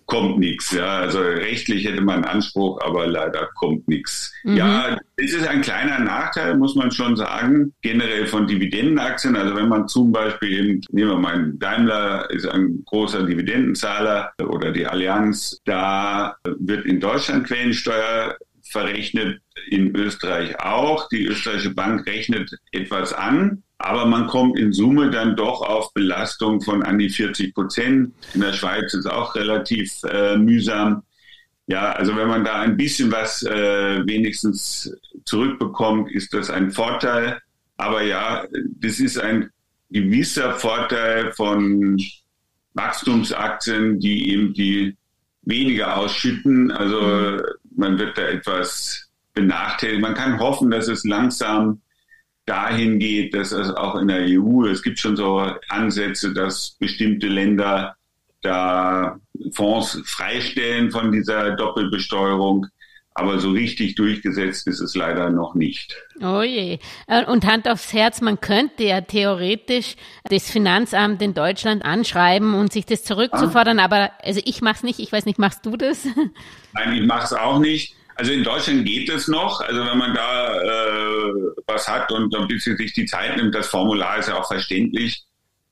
kommt 0.05 0.37
nichts. 0.37 0.71
Ja, 0.71 0.99
also 0.99 1.19
rechtlich 1.19 1.85
hätte 1.85 2.01
man 2.01 2.23
Anspruch, 2.25 2.79
aber 2.81 3.07
leider 3.07 3.49
kommt 3.55 3.87
nichts. 3.87 4.33
Mhm. 4.43 4.57
Ja, 4.57 4.97
es 5.17 5.33
ist 5.33 5.47
ein 5.47 5.61
kleiner 5.61 5.99
Nachteil, 5.99 6.57
muss 6.57 6.75
man 6.75 6.91
schon 6.91 7.15
sagen, 7.15 7.73
generell 7.81 8.27
von 8.27 8.47
Dividendenaktien. 8.47 9.35
Also 9.35 9.55
wenn 9.55 9.69
man 9.69 9.87
zum 9.87 10.11
Beispiel 10.11 10.51
eben, 10.51 10.81
nehmen 10.91 11.11
wir 11.11 11.17
mal 11.17 11.53
Daimler 11.55 12.29
ist 12.29 12.47
ein 12.47 12.83
großer 12.85 13.23
Dividendenzahler 13.23 14.31
oder 14.47 14.71
die 14.71 14.85
Allianz, 14.85 15.59
da 15.65 16.35
wird 16.59 16.85
in 16.85 16.99
Deutschland 16.99 17.47
Quellensteuer 17.47 18.35
verrechnet, 18.75 19.39
in 19.69 19.95
Österreich 19.95 20.59
auch. 20.59 21.07
Die 21.07 21.25
österreichische 21.25 21.73
Bank 21.73 22.05
rechnet 22.05 22.51
etwas 22.71 23.13
an. 23.13 23.63
Aber 23.77 24.05
man 24.05 24.27
kommt 24.27 24.59
in 24.59 24.73
Summe 24.73 25.09
dann 25.11 25.37
doch 25.37 25.61
auf 25.61 25.93
Belastung 25.93 26.61
von 26.61 26.83
an 26.83 26.99
die 26.99 27.09
40 27.09 27.53
Prozent. 27.53 28.13
In 28.33 28.41
der 28.41 28.51
Schweiz 28.51 28.93
ist 28.93 29.05
es 29.05 29.05
auch 29.05 29.33
relativ 29.35 29.91
äh, 30.03 30.37
mühsam. 30.37 31.03
Ja, 31.67 31.93
also 31.93 32.15
wenn 32.17 32.27
man 32.27 32.43
da 32.43 32.59
ein 32.59 32.75
bisschen 32.75 33.11
was 33.11 33.43
äh, 33.43 34.05
wenigstens 34.05 34.93
zurückbekommt, 35.23 36.11
ist 36.11 36.33
das 36.33 36.49
ein 36.49 36.71
Vorteil. 36.71 37.39
Aber 37.77 38.03
ja, 38.03 38.45
das 38.81 38.99
ist 38.99 39.17
ein 39.17 39.49
gewisser 39.89 40.53
Vorteil 40.53 41.31
von 41.31 41.97
Wachstumsaktien, 42.73 43.99
die 43.99 44.31
eben 44.31 44.53
die 44.53 44.97
weniger 45.43 45.97
ausschütten. 45.97 46.71
Also. 46.71 47.39
Man 47.77 47.97
wird 47.97 48.17
da 48.17 48.23
etwas 48.23 49.09
benachteiligt. 49.33 50.01
Man 50.01 50.13
kann 50.13 50.39
hoffen, 50.39 50.71
dass 50.71 50.87
es 50.87 51.03
langsam 51.03 51.81
dahin 52.45 52.99
geht, 52.99 53.33
dass 53.33 53.51
es 53.51 53.69
auch 53.71 53.95
in 53.95 54.07
der 54.07 54.25
EU, 54.27 54.65
es 54.65 54.83
gibt 54.83 54.99
schon 54.99 55.15
so 55.15 55.51
Ansätze, 55.69 56.33
dass 56.33 56.77
bestimmte 56.79 57.27
Länder 57.27 57.95
da 58.41 59.19
Fonds 59.53 60.01
freistellen 60.05 60.91
von 60.91 61.11
dieser 61.11 61.55
Doppelbesteuerung. 61.55 62.67
Aber 63.17 63.39
so 63.39 63.51
richtig 63.51 63.95
durchgesetzt 63.95 64.67
ist 64.67 64.81
es 64.81 64.93
leider 64.93 65.29
noch 65.29 65.55
nicht. 65.55 65.95
Oh 66.21 66.41
je. 66.41 66.79
Äh, 67.07 67.23
und 67.25 67.45
Hand 67.45 67.65
aufs 67.69 67.93
Herz, 67.93 68.19
man 68.19 68.41
könnte 68.41 68.83
ja 68.83 68.99
theoretisch 68.99 69.95
das 70.25 70.51
Finanzamt 70.51 71.21
in 71.21 71.33
Deutschland 71.33 71.85
anschreiben 71.85 72.53
und 72.55 72.73
sich 72.73 72.85
das 72.85 73.05
zurückzufordern. 73.05 73.77
Ja. 73.77 73.85
Aber 73.85 74.11
also 74.21 74.41
ich 74.43 74.61
mache 74.61 74.75
es 74.75 74.83
nicht. 74.83 74.99
Ich 74.99 75.13
weiß 75.13 75.25
nicht, 75.25 75.39
machst 75.39 75.65
du 75.65 75.77
das? 75.77 76.05
Nein, 76.73 76.93
ich 76.93 77.05
mache 77.05 77.23
es 77.23 77.31
auch 77.31 77.59
nicht. 77.59 77.95
Also 78.15 78.33
in 78.33 78.43
Deutschland 78.43 78.85
geht 78.85 79.09
es 79.09 79.29
noch. 79.29 79.61
Also 79.61 79.85
wenn 79.85 79.97
man 79.97 80.13
da 80.13 80.61
äh, 80.61 81.33
was 81.67 81.87
hat 81.87 82.11
und 82.11 82.35
ein 82.35 82.47
bisschen 82.49 82.75
sich 82.75 82.91
die 82.91 83.05
Zeit 83.05 83.37
nimmt, 83.37 83.55
das 83.55 83.67
Formular 83.67 84.17
ist 84.17 84.27
ja 84.27 84.37
auch 84.37 84.47
verständlich. 84.47 85.23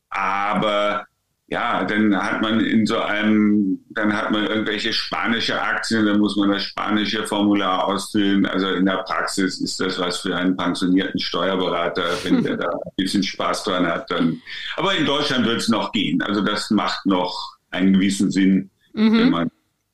Aber 0.09 1.07
ja, 1.47 1.83
dann 1.83 2.15
hat 2.15 2.41
man 2.41 2.61
in 2.61 2.85
so 2.85 2.99
einem, 2.99 3.79
dann 3.89 4.13
hat 4.13 4.31
man 4.31 4.45
irgendwelche 4.45 4.93
spanische 4.93 5.61
Aktien, 5.61 6.05
dann 6.05 6.19
muss 6.19 6.35
man 6.35 6.49
das 6.49 6.63
spanische 6.63 7.27
Formular 7.27 7.87
ausfüllen. 7.87 8.45
Also 8.45 8.69
in 8.69 8.85
der 8.85 9.03
Praxis 9.03 9.59
ist 9.59 9.79
das 9.79 9.99
was 9.99 10.19
für 10.19 10.35
einen 10.35 10.55
pensionierten 10.55 11.19
Steuerberater, 11.19 12.05
wenn 12.23 12.43
der 12.43 12.57
da 12.57 12.69
ein 12.69 12.91
bisschen 12.95 13.23
Spaß 13.23 13.65
dran 13.65 13.85
hat. 13.85 14.09
Dann. 14.09 14.41
Aber 14.77 14.95
in 14.95 15.05
Deutschland 15.05 15.45
wird 15.45 15.57
es 15.57 15.69
noch 15.69 15.91
gehen. 15.91 16.21
Also 16.23 16.41
das 16.41 16.71
macht 16.71 17.05
noch 17.05 17.57
einen 17.71 17.93
gewissen 17.93 18.31
Sinn, 18.31 18.69
mhm. 18.93 19.19
wenn 19.19 19.29
man 19.29 19.51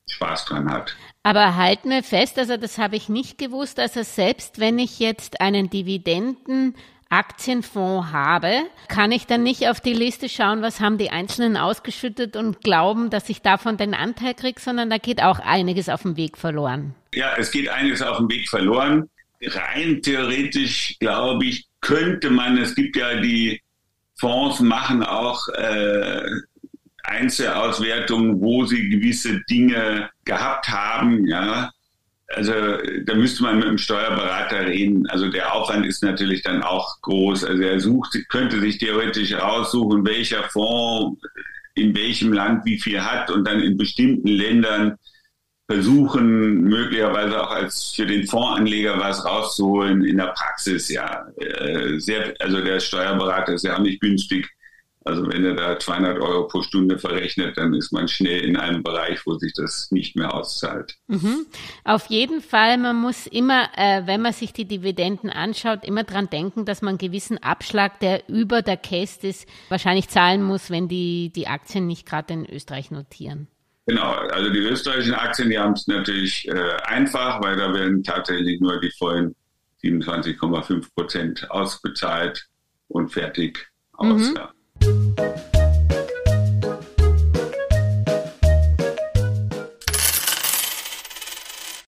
Spaß 0.08 0.44
dran 0.46 0.70
hat. 0.70 0.94
Aber 1.22 1.56
halt 1.56 1.84
mir 1.84 2.02
fest, 2.02 2.38
also 2.38 2.56
das 2.56 2.78
habe 2.78 2.96
ich 2.96 3.08
nicht 3.08 3.36
gewusst, 3.36 3.78
also 3.78 4.02
selbst 4.02 4.58
wenn 4.58 4.78
ich 4.78 4.98
jetzt 4.98 5.40
einen 5.40 5.68
Dividenden 5.68 6.74
Aktienfonds 7.10 8.12
habe, 8.12 8.52
kann 8.88 9.10
ich 9.10 9.26
dann 9.26 9.42
nicht 9.42 9.68
auf 9.68 9.80
die 9.80 9.92
Liste 9.92 10.28
schauen, 10.28 10.62
was 10.62 10.80
haben 10.80 10.96
die 10.96 11.10
Einzelnen 11.10 11.56
ausgeschüttet 11.56 12.36
und 12.36 12.62
glauben, 12.62 13.10
dass 13.10 13.28
ich 13.28 13.42
davon 13.42 13.76
den 13.76 13.94
Anteil 13.94 14.34
kriege, 14.34 14.60
sondern 14.60 14.90
da 14.90 14.98
geht 14.98 15.22
auch 15.22 15.40
einiges 15.40 15.88
auf 15.88 16.02
dem 16.02 16.16
Weg 16.16 16.38
verloren. 16.38 16.94
Ja, 17.12 17.34
es 17.36 17.50
geht 17.50 17.68
einiges 17.68 18.00
auf 18.00 18.18
dem 18.18 18.30
Weg 18.30 18.48
verloren. 18.48 19.10
Rein 19.42 20.00
theoretisch, 20.02 20.96
glaube 21.00 21.46
ich, 21.46 21.66
könnte 21.80 22.30
man, 22.30 22.56
es 22.58 22.74
gibt 22.76 22.96
ja 22.96 23.20
die 23.20 23.60
Fonds 24.14 24.60
machen 24.60 25.02
auch 25.02 25.48
äh, 25.48 26.22
Einzelauswertungen, 27.02 28.40
wo 28.40 28.66
sie 28.66 28.88
gewisse 28.88 29.40
Dinge 29.50 30.10
gehabt 30.24 30.68
haben, 30.68 31.26
ja. 31.26 31.72
Also 32.32 32.52
da 33.04 33.14
müsste 33.14 33.42
man 33.42 33.58
mit 33.58 33.66
dem 33.66 33.78
Steuerberater 33.78 34.66
reden. 34.66 35.06
Also 35.08 35.28
der 35.28 35.52
Aufwand 35.52 35.84
ist 35.84 36.02
natürlich 36.02 36.42
dann 36.42 36.62
auch 36.62 37.00
groß. 37.02 37.44
Also 37.44 37.62
er 37.62 37.80
sucht, 37.80 38.16
könnte 38.28 38.60
sich 38.60 38.78
theoretisch 38.78 39.34
raussuchen, 39.34 40.06
welcher 40.06 40.44
Fonds 40.44 41.20
in 41.74 41.94
welchem 41.94 42.32
Land 42.32 42.64
wie 42.64 42.78
viel 42.78 43.00
hat 43.00 43.30
und 43.30 43.46
dann 43.46 43.60
in 43.60 43.76
bestimmten 43.76 44.28
Ländern 44.28 44.96
versuchen, 45.66 46.62
möglicherweise 46.62 47.40
auch 47.40 47.50
als 47.50 47.92
für 47.94 48.06
den 48.06 48.26
Fondsanleger 48.26 48.98
was 48.98 49.24
rauszuholen 49.24 50.04
in 50.04 50.16
der 50.16 50.34
Praxis, 50.36 50.88
ja. 50.88 51.26
Äh, 51.36 51.98
sehr, 51.98 52.34
also 52.40 52.60
der 52.60 52.80
Steuerberater 52.80 53.54
ist 53.54 53.64
ja 53.64 53.76
auch 53.76 53.80
nicht 53.80 54.00
günstig 54.00 54.48
Also 55.10 55.26
wenn 55.26 55.44
er 55.44 55.54
da 55.54 55.76
200 55.76 56.20
Euro 56.20 56.46
pro 56.46 56.62
Stunde 56.62 56.96
verrechnet, 56.96 57.58
dann 57.58 57.74
ist 57.74 57.92
man 57.92 58.06
schnell 58.06 58.44
in 58.44 58.56
einem 58.56 58.84
Bereich, 58.84 59.26
wo 59.26 59.36
sich 59.36 59.52
das 59.52 59.90
nicht 59.90 60.14
mehr 60.14 60.32
auszahlt. 60.32 60.94
Mhm. 61.08 61.46
Auf 61.82 62.06
jeden 62.06 62.40
Fall, 62.40 62.78
man 62.78 62.94
muss 62.94 63.26
immer, 63.26 63.70
äh, 63.76 64.02
wenn 64.06 64.22
man 64.22 64.32
sich 64.32 64.52
die 64.52 64.66
Dividenden 64.66 65.28
anschaut, 65.28 65.84
immer 65.84 66.04
dran 66.04 66.30
denken, 66.30 66.64
dass 66.64 66.80
man 66.80 66.90
einen 66.90 66.98
gewissen 66.98 67.38
Abschlag, 67.38 67.98
der 67.98 68.28
über 68.28 68.62
der 68.62 68.76
Käst 68.76 69.24
ist, 69.24 69.48
wahrscheinlich 69.68 70.08
zahlen 70.08 70.44
muss, 70.44 70.70
wenn 70.70 70.86
die, 70.86 71.32
die 71.34 71.48
Aktien 71.48 71.88
nicht 71.88 72.06
gerade 72.06 72.32
in 72.32 72.46
Österreich 72.48 72.92
notieren. 72.92 73.48
Genau, 73.86 74.12
also 74.12 74.48
die 74.50 74.60
österreichischen 74.60 75.14
Aktien, 75.14 75.50
die 75.50 75.58
haben 75.58 75.72
es 75.72 75.88
natürlich 75.88 76.46
äh, 76.46 76.76
einfach, 76.84 77.42
weil 77.42 77.56
da 77.56 77.74
werden 77.74 78.04
tatsächlich 78.04 78.60
nur 78.60 78.78
die 78.78 78.92
vollen 78.92 79.34
27,5 79.82 80.94
Prozent 80.94 81.50
ausbezahlt 81.50 82.46
und 82.86 83.08
fertig 83.08 83.58
aus. 83.94 84.30
Mhm. 84.30 84.36
Ja. 84.36 84.52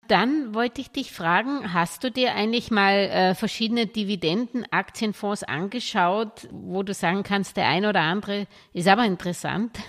Dann 0.08 0.54
wollte 0.54 0.80
ich 0.80 0.90
dich 0.90 1.12
fragen, 1.12 1.72
hast 1.72 2.04
du 2.04 2.10
dir 2.10 2.34
eigentlich 2.34 2.70
mal 2.70 2.94
äh, 2.94 3.34
verschiedene 3.34 3.86
Dividendenaktienfonds 3.86 5.42
angeschaut, 5.42 6.48
wo 6.50 6.82
du 6.82 6.94
sagen 6.94 7.22
kannst, 7.22 7.56
der 7.56 7.66
ein 7.68 7.84
oder 7.84 8.02
andere 8.02 8.46
ist 8.72 8.88
aber 8.88 9.04
interessant? 9.04 9.78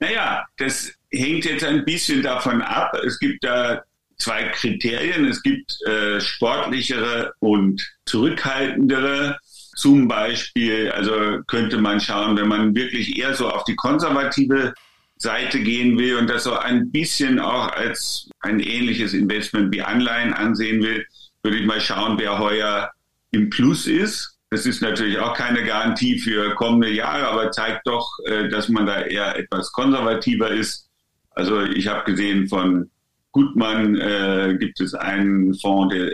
Naja, 0.00 0.44
das 0.58 0.92
hängt 1.12 1.44
jetzt 1.44 1.64
ein 1.64 1.84
bisschen 1.84 2.22
davon 2.22 2.60
ab. 2.60 2.92
Es 3.06 3.18
gibt 3.18 3.44
da 3.44 3.84
zwei 4.18 4.48
Kriterien. 4.48 5.26
Es 5.26 5.42
gibt 5.42 5.80
äh, 5.86 6.20
sportlichere 6.20 7.32
und 7.38 7.80
zurückhaltendere 8.04 9.38
zum 9.74 10.08
Beispiel, 10.08 10.90
also 10.90 11.42
könnte 11.46 11.78
man 11.78 12.00
schauen, 12.00 12.36
wenn 12.36 12.48
man 12.48 12.74
wirklich 12.74 13.18
eher 13.18 13.34
so 13.34 13.48
auf 13.48 13.64
die 13.64 13.76
konservative 13.76 14.74
Seite 15.16 15.60
gehen 15.60 15.98
will 15.98 16.16
und 16.16 16.28
das 16.28 16.44
so 16.44 16.54
ein 16.54 16.90
bisschen 16.90 17.38
auch 17.38 17.72
als 17.72 18.28
ein 18.40 18.60
ähnliches 18.60 19.14
Investment 19.14 19.72
wie 19.72 19.82
Anleihen 19.82 20.32
ansehen 20.32 20.82
will, 20.82 21.06
würde 21.42 21.58
ich 21.58 21.66
mal 21.66 21.80
schauen, 21.80 22.18
wer 22.18 22.38
heuer 22.38 22.90
im 23.30 23.50
Plus 23.50 23.86
ist. 23.86 24.38
Das 24.50 24.66
ist 24.66 24.82
natürlich 24.82 25.18
auch 25.18 25.34
keine 25.34 25.64
Garantie 25.64 26.18
für 26.18 26.54
kommende 26.54 26.90
Jahre, 26.90 27.28
aber 27.28 27.50
zeigt 27.50 27.86
doch, 27.86 28.08
äh, 28.26 28.48
dass 28.48 28.68
man 28.68 28.86
da 28.86 29.02
eher 29.02 29.36
etwas 29.36 29.72
konservativer 29.72 30.50
ist. 30.50 30.88
Also 31.30 31.62
ich 31.62 31.88
habe 31.88 32.04
gesehen, 32.04 32.48
von 32.48 32.90
Gutmann 33.32 33.96
äh, 33.96 34.56
gibt 34.58 34.80
es 34.80 34.94
einen 34.94 35.54
Fonds, 35.54 35.94
der 35.94 36.12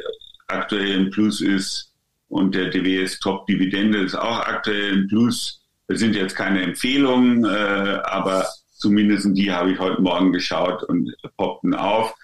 aktuell 0.49 0.93
im 0.93 1.11
Plus 1.11 1.41
ist. 1.41 1.90
Und 2.31 2.55
der 2.55 2.71
DWS 2.71 3.19
Top 3.19 3.47
Dividende 3.47 3.99
ist 3.99 4.15
auch 4.15 4.39
aktuell 4.39 4.93
im 4.93 5.09
Plus. 5.09 5.63
Das 5.89 5.99
sind 5.99 6.15
jetzt 6.15 6.37
keine 6.37 6.63
Empfehlungen, 6.63 7.45
äh, 7.45 7.99
aber 8.05 8.47
zumindest 8.71 9.37
die 9.37 9.51
habe 9.51 9.73
ich 9.73 9.79
heute 9.81 10.01
Morgen 10.01 10.33
geschaut 10.33 10.85
und 10.85 11.13
poppten 11.37 11.75
auf. 11.75 12.15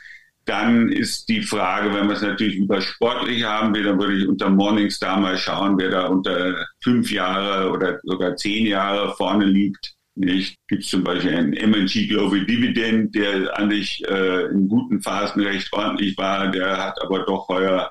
Dann 0.44 0.90
ist 0.92 1.28
die 1.28 1.42
Frage, 1.42 1.92
wenn 1.92 2.06
wir 2.06 2.14
es 2.14 2.22
natürlich 2.22 2.54
über 2.54 2.80
sportlich 2.80 3.42
haben 3.42 3.74
will, 3.74 3.82
dann 3.82 3.98
würde 3.98 4.16
ich 4.16 4.28
unter 4.28 4.48
Morningstar 4.48 5.18
mal 5.18 5.36
schauen, 5.36 5.76
wer 5.76 5.90
da 5.90 6.06
unter 6.06 6.64
fünf 6.84 7.10
Jahre 7.10 7.72
oder 7.72 7.98
sogar 8.04 8.36
zehn 8.36 8.64
Jahre 8.64 9.12
vorne 9.16 9.44
liegt. 9.44 9.94
Nicht? 10.14 10.56
Gibt 10.68 10.84
es 10.84 10.88
zum 10.88 11.02
Beispiel 11.02 11.34
einen 11.34 11.50
MNG 11.50 12.06
Global 12.08 12.46
Dividend, 12.46 13.12
der 13.16 13.58
eigentlich 13.58 14.04
äh, 14.08 14.46
in 14.46 14.68
guten 14.68 15.02
Phasen 15.02 15.42
recht 15.42 15.72
ordentlich 15.72 16.16
war, 16.16 16.48
der 16.48 16.78
hat 16.78 17.02
aber 17.02 17.24
doch 17.24 17.48
heuer 17.48 17.90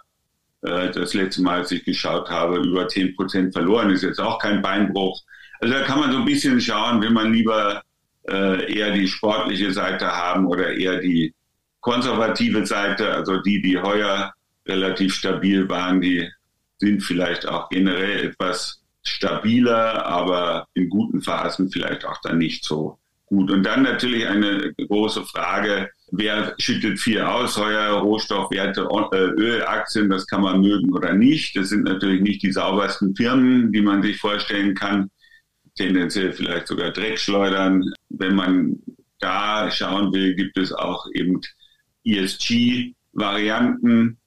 das 0.66 1.14
letzte 1.14 1.42
Mal, 1.42 1.60
als 1.60 1.72
ich 1.72 1.84
geschaut 1.84 2.30
habe, 2.30 2.58
über 2.58 2.88
10 2.88 3.16
Prozent 3.16 3.54
verloren. 3.54 3.92
Ist 3.92 4.04
jetzt 4.04 4.20
auch 4.20 4.40
kein 4.40 4.62
Beinbruch. 4.62 5.22
Also 5.60 5.74
da 5.74 5.82
kann 5.82 6.00
man 6.00 6.12
so 6.12 6.20
ein 6.20 6.26
bisschen 6.26 6.60
schauen, 6.60 7.02
will 7.02 7.12
man 7.12 7.34
lieber 7.34 7.82
äh, 8.30 8.74
eher 8.74 8.92
die 8.92 9.08
sportliche 9.08 9.72
Seite 9.72 10.08
haben 10.08 10.48
oder 10.48 10.74
eher 10.74 11.00
die 11.00 11.34
konservative 11.82 12.66
Seite, 12.66 13.14
also 13.14 13.38
die, 13.42 13.62
die 13.62 13.80
heuer 13.80 14.34
relativ 14.68 15.14
stabil 15.14 15.70
waren, 15.70 16.02
die 16.02 16.28
sind 16.80 17.04
vielleicht 17.04 17.48
auch 17.48 17.70
generell 17.70 18.26
etwas 18.26 18.82
stabiler, 19.04 20.06
aber 20.06 20.68
in 20.74 20.90
guten 20.90 21.22
Phasen 21.22 21.70
vielleicht 21.70 22.04
auch 22.06 22.20
dann 22.24 22.40
nicht 22.40 22.66
so 22.66 22.98
gut. 23.25 23.51
Und 23.51 23.64
dann 23.64 23.83
natürlich 23.83 24.27
eine 24.27 24.74
große 24.74 25.24
Frage, 25.24 25.90
wer 26.11 26.53
schüttet 26.57 27.00
viel 27.00 27.22
aus, 27.22 27.57
heuer 27.57 28.00
Rohstoffwerte, 28.00 28.88
äh, 29.11 29.18
Ölaktien, 29.18 30.09
das 30.09 30.25
kann 30.27 30.42
man 30.42 30.61
mögen 30.61 30.94
oder 30.94 31.14
nicht. 31.14 31.55
Das 31.55 31.70
sind 31.70 31.83
natürlich 31.83 32.22
nicht 32.22 32.44
die 32.44 32.51
saubersten 32.51 33.16
Firmen, 33.16 33.72
die 33.72 33.81
man 33.81 34.03
sich 34.03 34.18
vorstellen 34.18 34.75
kann. 34.75 35.09
Tendenziell 35.75 36.33
vielleicht 36.33 36.68
sogar 36.68 36.92
Dreckschleudern. 36.92 37.83
Wenn 38.09 38.35
man 38.35 38.79
da 39.20 39.72
schauen 39.72 40.14
will, 40.14 40.35
gibt 40.35 40.57
es 40.57 40.72
auch 40.72 41.05
eben 41.14 41.42
ESG-Varianten. 42.05 44.18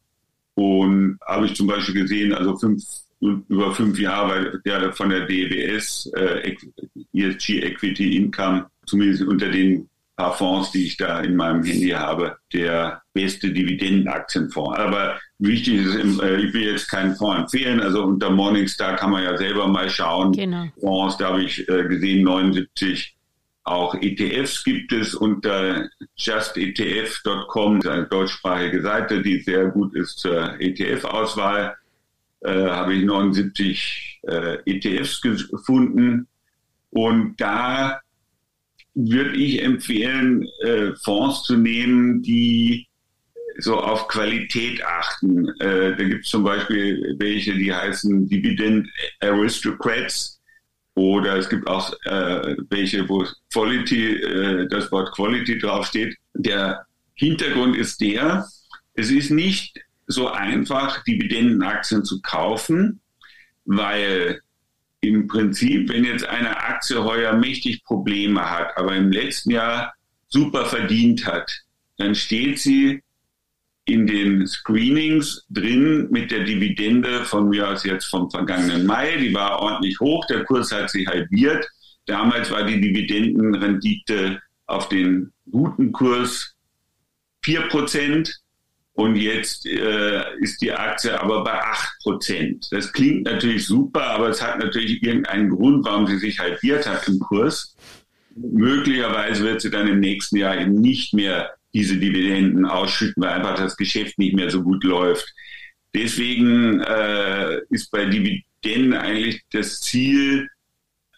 Und 0.54 1.18
habe 1.24 1.46
ich 1.46 1.54
zum 1.54 1.68
Beispiel 1.68 2.02
gesehen, 2.02 2.34
also 2.34 2.58
fünf, 2.58 2.82
über 3.20 3.74
fünf 3.74 3.98
Jahre 3.98 4.60
der 4.64 4.92
von 4.92 5.10
der 5.10 5.26
DWS 5.26 6.10
äh, 6.16 6.56
ESG 7.12 7.62
Equity 7.62 8.16
Income, 8.16 8.66
zumindest 8.86 9.22
unter 9.22 9.50
den 9.50 9.88
paar 10.18 10.34
Fonds, 10.36 10.72
die 10.72 10.86
ich 10.86 10.96
da 10.96 11.20
in 11.20 11.36
meinem 11.36 11.62
Handy 11.62 11.90
habe, 11.90 12.36
der 12.52 13.02
beste 13.14 13.50
Dividendenaktienfonds. 13.52 14.78
Aber 14.78 15.18
wichtig 15.38 15.86
ist, 15.86 16.20
äh, 16.20 16.36
ich 16.40 16.52
will 16.52 16.72
jetzt 16.72 16.90
keinen 16.90 17.14
Fonds 17.14 17.54
empfehlen. 17.54 17.80
Also 17.80 18.02
unter 18.02 18.30
Morningstar 18.30 18.96
kann 18.96 19.12
man 19.12 19.22
ja 19.22 19.36
selber 19.36 19.68
mal 19.68 19.88
schauen. 19.88 20.32
Genau. 20.32 20.66
Fonds, 20.80 21.16
da 21.16 21.28
habe 21.28 21.44
ich 21.44 21.66
äh, 21.68 21.84
gesehen, 21.84 22.24
79 22.24 23.14
auch 23.62 23.94
ETFs 23.94 24.64
gibt 24.64 24.92
es 24.92 25.14
unter 25.14 25.88
justetf.com, 26.16 27.80
eine 27.82 28.06
deutschsprachige 28.06 28.80
Seite, 28.80 29.22
die 29.22 29.40
sehr 29.40 29.66
gut 29.66 29.94
ist 29.94 30.20
zur 30.20 30.58
ETF-Auswahl. 30.58 31.76
Äh, 32.40 32.68
habe 32.68 32.94
ich 32.94 33.04
79 33.04 34.20
äh, 34.22 34.58
ETFs 34.64 35.20
gefunden. 35.20 36.28
Und 36.90 37.40
da 37.40 38.00
würde 38.94 39.36
ich 39.36 39.62
empfehlen, 39.62 40.46
äh, 40.62 40.92
Fonds 41.02 41.44
zu 41.44 41.56
nehmen, 41.56 42.22
die 42.22 42.86
so 43.58 43.76
auf 43.76 44.06
Qualität 44.08 44.84
achten. 44.84 45.48
Äh, 45.60 45.96
da 45.96 46.04
gibt 46.04 46.24
es 46.24 46.30
zum 46.30 46.44
Beispiel 46.44 47.16
welche, 47.18 47.54
die 47.54 47.74
heißen 47.74 48.28
Dividend 48.28 48.88
Aristocrats 49.20 50.40
oder 50.94 51.36
es 51.36 51.48
gibt 51.48 51.66
auch 51.68 51.92
äh, 52.04 52.56
welche, 52.70 53.08
wo 53.08 53.24
Quality, 53.52 54.14
äh, 54.14 54.68
das 54.68 54.90
Wort 54.90 55.12
Quality 55.14 55.58
draufsteht. 55.58 56.16
Der 56.34 56.86
Hintergrund 57.14 57.76
ist 57.76 58.00
der, 58.00 58.46
es 58.94 59.10
ist 59.10 59.30
nicht 59.30 59.78
so 60.08 60.28
einfach, 60.28 61.04
Dividendenaktien 61.04 62.04
zu 62.04 62.20
kaufen, 62.22 63.00
weil 63.64 64.40
im 65.00 65.28
Prinzip, 65.28 65.88
wenn 65.90 66.04
jetzt 66.04 66.26
eine 66.26 66.56
Aktie 66.56 67.04
heuer 67.04 67.34
mächtig 67.34 67.84
Probleme 67.84 68.50
hat, 68.50 68.76
aber 68.76 68.96
im 68.96 69.12
letzten 69.12 69.52
Jahr 69.52 69.94
super 70.28 70.64
verdient 70.64 71.26
hat, 71.26 71.52
dann 71.98 72.14
steht 72.14 72.58
sie 72.58 73.02
in 73.84 74.06
den 74.06 74.46
Screenings 74.46 75.46
drin 75.48 76.08
mit 76.10 76.30
der 76.30 76.44
Dividende 76.44 77.24
von 77.24 77.48
mir 77.48 77.68
aus 77.68 77.84
jetzt 77.84 78.06
vom 78.06 78.30
vergangenen 78.30 78.86
Mai. 78.86 79.16
Die 79.16 79.32
war 79.32 79.60
ordentlich 79.60 79.98
hoch, 80.00 80.26
der 80.26 80.44
Kurs 80.44 80.72
hat 80.72 80.90
sich 80.90 81.06
halbiert. 81.06 81.66
Damals 82.06 82.50
war 82.50 82.64
die 82.64 82.80
Dividendenrendite 82.80 84.40
auf 84.66 84.88
den 84.88 85.32
guten 85.50 85.92
Kurs 85.92 86.54
vier 87.42 87.62
Prozent. 87.68 88.40
Und 88.98 89.14
jetzt 89.14 89.64
äh, 89.64 90.24
ist 90.40 90.60
die 90.60 90.72
Aktie 90.72 91.20
aber 91.22 91.44
bei 91.44 91.56
8%. 92.04 92.66
Das 92.72 92.92
klingt 92.92 93.26
natürlich 93.26 93.64
super, 93.64 94.02
aber 94.02 94.30
es 94.30 94.42
hat 94.42 94.58
natürlich 94.58 95.00
irgendeinen 95.04 95.50
Grund, 95.50 95.84
warum 95.84 96.08
sie 96.08 96.18
sich 96.18 96.40
halbiert 96.40 96.84
hat 96.84 97.06
im 97.06 97.20
Kurs. 97.20 97.76
Möglicherweise 98.34 99.44
wird 99.44 99.60
sie 99.60 99.70
dann 99.70 99.86
im 99.86 100.00
nächsten 100.00 100.36
Jahr 100.36 100.60
eben 100.60 100.80
nicht 100.80 101.14
mehr 101.14 101.54
diese 101.72 101.96
Dividenden 101.96 102.66
ausschütten, 102.66 103.22
weil 103.22 103.34
einfach 103.34 103.54
das 103.54 103.76
Geschäft 103.76 104.18
nicht 104.18 104.34
mehr 104.34 104.50
so 104.50 104.64
gut 104.64 104.82
läuft. 104.82 105.32
Deswegen 105.94 106.80
äh, 106.80 107.60
ist 107.70 107.92
bei 107.92 108.04
Dividenden 108.04 108.94
eigentlich 108.94 109.42
das 109.52 109.80
Ziel, 109.80 110.48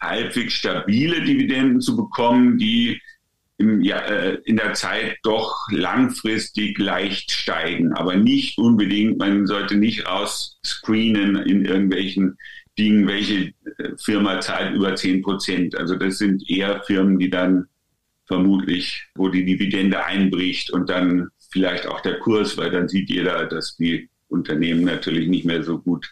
halbwegs 0.03 0.53
stabile 0.53 1.23
Dividenden 1.23 1.81
zu 1.81 1.97
bekommen, 1.97 2.59
die 2.59 3.01
im, 3.61 3.83
ja, 3.83 3.99
äh, 3.99 4.39
in 4.45 4.57
der 4.57 4.73
Zeit 4.73 5.19
doch 5.23 5.69
langfristig 5.71 6.79
leicht 6.79 7.31
steigen, 7.31 7.93
aber 7.93 8.17
nicht 8.17 8.57
unbedingt, 8.59 9.19
man 9.19 9.47
sollte 9.47 9.77
nicht 9.77 10.07
rausscreenen 10.07 11.37
in 11.37 11.67
irgendwelchen 11.67 12.39
Dingen, 12.79 13.07
welche 13.07 13.53
äh, 13.77 13.97
Firma 13.99 14.41
zahlt 14.41 14.75
über 14.75 14.97
10 14.97 15.23
Prozent. 15.23 15.77
Also 15.77 15.97
das 15.97 16.19
sind 16.19 16.49
eher 16.49 16.83
Firmen, 16.85 17.19
die 17.19 17.29
dann 17.29 17.67
vermutlich, 18.27 19.07
wo 19.15 19.29
die 19.29 19.45
Dividende 19.45 20.05
einbricht 20.05 20.71
und 20.71 20.89
dann 20.89 21.29
vielleicht 21.51 21.87
auch 21.87 22.01
der 22.01 22.19
Kurs, 22.19 22.57
weil 22.57 22.71
dann 22.71 22.89
sieht 22.89 23.11
jeder, 23.11 23.45
dass 23.47 23.77
die 23.77 24.09
Unternehmen 24.29 24.85
natürlich 24.85 25.29
nicht 25.29 25.45
mehr 25.45 25.63
so 25.63 25.79
gut 25.79 26.09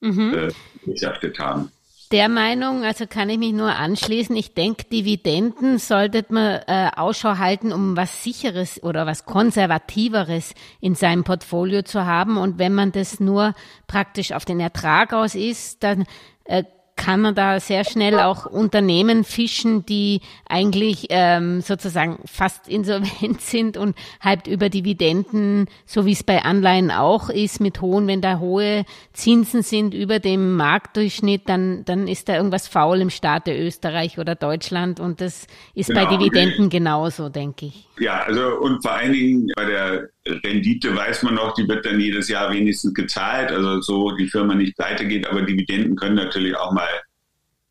mhm. 0.00 0.34
äh, 0.34 0.98
haben. 1.38 1.70
Der 2.12 2.28
Meinung, 2.28 2.84
also 2.84 3.06
kann 3.06 3.30
ich 3.30 3.38
mich 3.38 3.52
nur 3.52 3.74
anschließen. 3.74 4.36
Ich 4.36 4.54
denke, 4.54 4.84
Dividenden 4.84 5.78
sollte 5.78 6.24
man 6.28 6.60
äh, 6.66 6.90
Ausschau 6.94 7.38
halten, 7.38 7.72
um 7.72 7.96
was 7.96 8.22
sicheres 8.22 8.82
oder 8.82 9.06
was 9.06 9.24
konservativeres 9.24 10.54
in 10.80 10.94
seinem 10.94 11.24
Portfolio 11.24 11.82
zu 11.82 12.04
haben. 12.04 12.36
Und 12.36 12.58
wenn 12.58 12.74
man 12.74 12.92
das 12.92 13.18
nur 13.18 13.54
praktisch 13.86 14.32
auf 14.32 14.44
den 14.44 14.60
Ertrag 14.60 15.14
aus 15.14 15.34
ist, 15.34 15.82
dann 15.82 16.04
äh, 16.44 16.64
kann 16.96 17.20
man 17.20 17.34
da 17.34 17.58
sehr 17.58 17.84
schnell 17.84 18.20
auch 18.20 18.46
Unternehmen 18.46 19.24
fischen, 19.24 19.84
die 19.86 20.20
eigentlich 20.48 21.06
ähm, 21.10 21.60
sozusagen 21.60 22.18
fast 22.26 22.68
insolvent 22.68 23.40
sind 23.40 23.76
und 23.76 23.96
halt 24.20 24.46
über 24.46 24.68
Dividenden, 24.68 25.66
so 25.86 26.06
wie 26.06 26.12
es 26.12 26.22
bei 26.22 26.44
Anleihen 26.44 26.90
auch 26.90 27.30
ist, 27.30 27.60
mit 27.60 27.80
hohen, 27.80 28.06
wenn 28.06 28.20
da 28.20 28.38
hohe 28.38 28.84
Zinsen 29.12 29.62
sind 29.62 29.94
über 29.94 30.18
dem 30.18 30.54
Marktdurchschnitt, 30.56 31.48
dann, 31.48 31.84
dann 31.84 32.08
ist 32.08 32.28
da 32.28 32.36
irgendwas 32.36 32.68
faul 32.68 33.00
im 33.00 33.10
Staate 33.10 33.56
Österreich 33.56 34.18
oder 34.18 34.34
Deutschland 34.34 35.00
und 35.00 35.20
das 35.20 35.46
ist 35.74 35.88
genau. 35.88 36.04
bei 36.04 36.16
Dividenden 36.16 36.68
genauso, 36.68 37.28
denke 37.28 37.66
ich. 37.66 37.88
Ja, 37.98 38.22
also 38.22 38.58
und 38.58 38.82
vor 38.82 38.92
allen 38.92 39.12
Dingen 39.12 39.48
bei 39.54 39.64
der 39.64 40.08
Rendite 40.26 40.94
weiß 40.94 41.24
man 41.24 41.34
noch, 41.34 41.54
die 41.54 41.68
wird 41.68 41.84
dann 41.84 42.00
jedes 42.00 42.28
Jahr 42.28 42.52
wenigstens 42.52 42.94
gezahlt, 42.94 43.50
also 43.50 43.80
so 43.80 44.12
die 44.16 44.28
Firma 44.28 44.54
nicht 44.54 44.76
pleite 44.76 45.06
geht, 45.06 45.26
aber 45.26 45.42
Dividenden 45.42 45.96
können 45.96 46.14
natürlich 46.14 46.56
auch 46.56 46.72
mal 46.72 46.88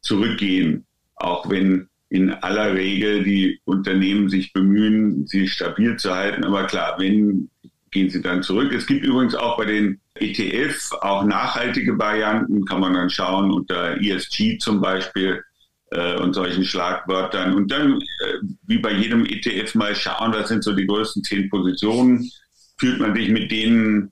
zurückgehen, 0.01 0.85
auch 1.15 1.49
wenn 1.49 1.87
in 2.09 2.31
aller 2.31 2.73
Regel 2.75 3.23
die 3.23 3.61
Unternehmen 3.63 4.29
sich 4.29 4.51
bemühen, 4.51 5.25
sie 5.27 5.47
stabil 5.47 5.95
zu 5.95 6.13
halten. 6.13 6.43
Aber 6.43 6.65
klar, 6.65 6.95
wenn 6.99 7.49
gehen 7.91 8.09
sie 8.09 8.21
dann 8.21 8.41
zurück. 8.41 8.73
Es 8.73 8.87
gibt 8.87 9.05
übrigens 9.05 9.35
auch 9.35 9.57
bei 9.57 9.65
den 9.65 9.99
ETF 10.15 10.91
auch 11.01 11.23
nachhaltige 11.25 11.97
Varianten, 11.97 12.65
kann 12.65 12.79
man 12.79 12.93
dann 12.93 13.09
schauen 13.09 13.51
unter 13.51 14.01
ESG 14.01 14.57
zum 14.59 14.81
Beispiel 14.81 15.43
äh, 15.91 16.15
und 16.15 16.33
solchen 16.33 16.63
Schlagwörtern. 16.63 17.53
Und 17.53 17.71
dann, 17.71 17.99
äh, 17.99 18.37
wie 18.65 18.77
bei 18.77 18.93
jedem 18.93 19.25
ETF, 19.25 19.75
mal 19.75 19.93
schauen, 19.93 20.33
was 20.33 20.47
sind 20.47 20.63
so 20.63 20.73
die 20.73 20.87
größten 20.87 21.23
zehn 21.23 21.49
Positionen. 21.49 22.31
Fühlt 22.77 22.99
man 22.99 23.13
sich 23.13 23.29
mit 23.29 23.51
denen 23.51 24.11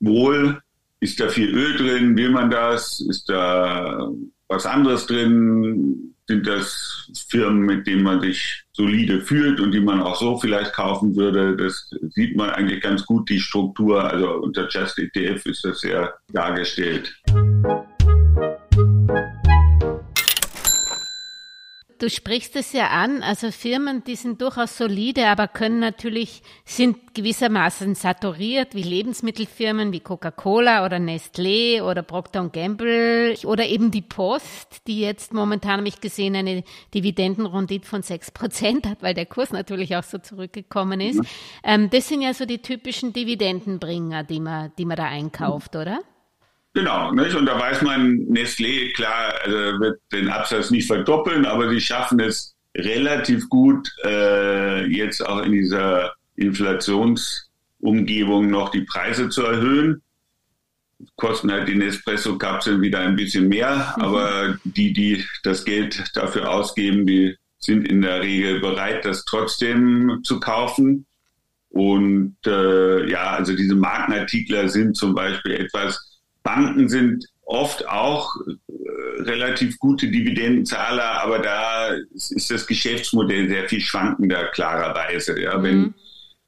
wohl? 0.00 0.60
Ist 1.00 1.18
da 1.18 1.28
viel 1.28 1.48
Öl 1.48 1.76
drin? 1.76 2.16
Will 2.16 2.30
man 2.30 2.50
das? 2.50 3.00
Ist 3.08 3.28
da 3.28 4.08
was 4.54 4.66
anderes 4.66 5.06
drin? 5.06 6.14
Sind 6.26 6.46
das 6.46 7.10
Firmen, 7.28 7.66
mit 7.66 7.86
denen 7.86 8.02
man 8.02 8.20
sich 8.20 8.64
solide 8.72 9.20
fühlt 9.20 9.60
und 9.60 9.72
die 9.72 9.80
man 9.80 10.00
auch 10.00 10.18
so 10.18 10.38
vielleicht 10.38 10.72
kaufen 10.72 11.14
würde? 11.16 11.54
Das 11.56 11.90
sieht 12.14 12.34
man 12.34 12.50
eigentlich 12.50 12.80
ganz 12.80 13.04
gut, 13.04 13.28
die 13.28 13.40
Struktur. 13.40 14.10
Also 14.10 14.30
unter 14.36 14.68
Just 14.70 14.98
ETF 14.98 15.44
ist 15.44 15.64
das 15.64 15.80
sehr 15.80 16.14
dargestellt. 16.32 17.14
Du 22.04 22.10
sprichst 22.10 22.54
es 22.54 22.74
ja 22.74 22.88
an, 22.88 23.22
also 23.22 23.50
Firmen, 23.50 24.04
die 24.04 24.16
sind 24.16 24.42
durchaus 24.42 24.76
solide, 24.76 25.26
aber 25.26 25.48
können 25.48 25.78
natürlich, 25.78 26.42
sind 26.66 27.14
gewissermaßen 27.14 27.94
saturiert, 27.94 28.74
wie 28.74 28.82
Lebensmittelfirmen 28.82 29.90
wie 29.90 30.00
Coca-Cola 30.00 30.84
oder 30.84 30.98
Nestlé 30.98 31.80
oder 31.80 32.02
Procter 32.02 32.46
Gamble 32.50 33.34
oder 33.44 33.64
eben 33.64 33.90
die 33.90 34.02
Post, 34.02 34.86
die 34.86 35.00
jetzt 35.00 35.32
momentan, 35.32 35.78
habe 35.78 35.88
ich 35.88 36.02
gesehen, 36.02 36.36
eine 36.36 36.62
Dividendenrendite 36.92 37.88
von 37.88 38.02
sechs 38.02 38.30
Prozent 38.30 38.86
hat, 38.86 39.02
weil 39.02 39.14
der 39.14 39.24
Kurs 39.24 39.50
natürlich 39.50 39.96
auch 39.96 40.04
so 40.04 40.18
zurückgekommen 40.18 41.00
ist. 41.00 41.20
Mhm. 41.20 41.26
Ähm, 41.62 41.88
das 41.88 42.06
sind 42.06 42.20
ja 42.20 42.34
so 42.34 42.44
die 42.44 42.58
typischen 42.58 43.14
Dividendenbringer, 43.14 44.24
die 44.24 44.40
man, 44.40 44.72
die 44.76 44.84
man 44.84 44.98
da 44.98 45.04
einkauft, 45.04 45.72
mhm. 45.72 45.80
oder? 45.80 46.00
Genau, 46.74 47.12
nicht? 47.12 47.34
und 47.36 47.46
da 47.46 47.58
weiß 47.58 47.80
man, 47.82 48.26
Nestlé, 48.28 48.92
klar, 48.94 49.34
also 49.44 49.56
wird 49.80 50.00
den 50.12 50.28
Absatz 50.28 50.72
nicht 50.72 50.88
verdoppeln, 50.88 51.46
aber 51.46 51.70
sie 51.70 51.80
schaffen 51.80 52.18
es 52.18 52.56
relativ 52.76 53.48
gut, 53.48 53.88
äh, 54.04 54.84
jetzt 54.86 55.24
auch 55.24 55.42
in 55.42 55.52
dieser 55.52 56.14
Inflationsumgebung 56.34 58.50
noch 58.50 58.70
die 58.70 58.80
Preise 58.80 59.28
zu 59.28 59.44
erhöhen. 59.44 60.02
Kosten 61.14 61.52
halt 61.52 61.68
die 61.68 61.76
Nespresso-Kapseln 61.76 62.80
wieder 62.80 62.98
ein 63.00 63.14
bisschen 63.14 63.46
mehr, 63.48 63.94
mhm. 63.96 64.02
aber 64.02 64.58
die, 64.64 64.92
die 64.92 65.24
das 65.44 65.64
Geld 65.64 66.02
dafür 66.14 66.50
ausgeben, 66.50 67.06
die 67.06 67.36
sind 67.58 67.86
in 67.86 68.02
der 68.02 68.20
Regel 68.20 68.58
bereit, 68.58 69.04
das 69.04 69.24
trotzdem 69.24 70.22
zu 70.24 70.40
kaufen. 70.40 71.06
Und 71.68 72.36
äh, 72.46 73.08
ja, 73.08 73.30
also 73.30 73.54
diese 73.54 73.76
Markenartikler 73.76 74.68
sind 74.68 74.96
zum 74.96 75.14
Beispiel 75.14 75.52
etwas, 75.52 76.13
Banken 76.44 76.88
sind 76.88 77.26
oft 77.46 77.88
auch 77.88 78.30
äh, 78.46 79.22
relativ 79.22 79.78
gute 79.78 80.08
Dividendenzahler, 80.08 81.22
aber 81.22 81.40
da 81.40 81.88
ist 82.12 82.50
das 82.50 82.66
Geschäftsmodell 82.66 83.48
sehr 83.48 83.68
viel 83.68 83.80
schwankender, 83.80 84.46
klarerweise. 84.48 85.40
Ja, 85.40 85.58
mhm. 85.58 85.62
wenn 85.64 85.94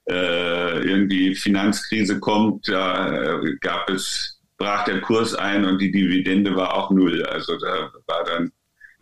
äh, 0.09 0.79
irgendwie 0.83 1.35
Finanzkrise 1.35 2.21
kommt, 2.21 2.69
da 2.69 3.41
äh, 3.41 3.57
gab 3.61 3.91
es, 3.91 4.39
brach 4.59 4.85
der 4.85 5.01
Kurs 5.01 5.35
ein 5.35 5.65
und 5.65 5.81
die 5.81 5.91
Dividende 5.91 6.55
war 6.55 6.75
auch 6.75 6.91
null. 6.91 7.25
Also 7.27 7.59
da 7.59 7.91
war 8.07 8.25
dann 8.25 8.53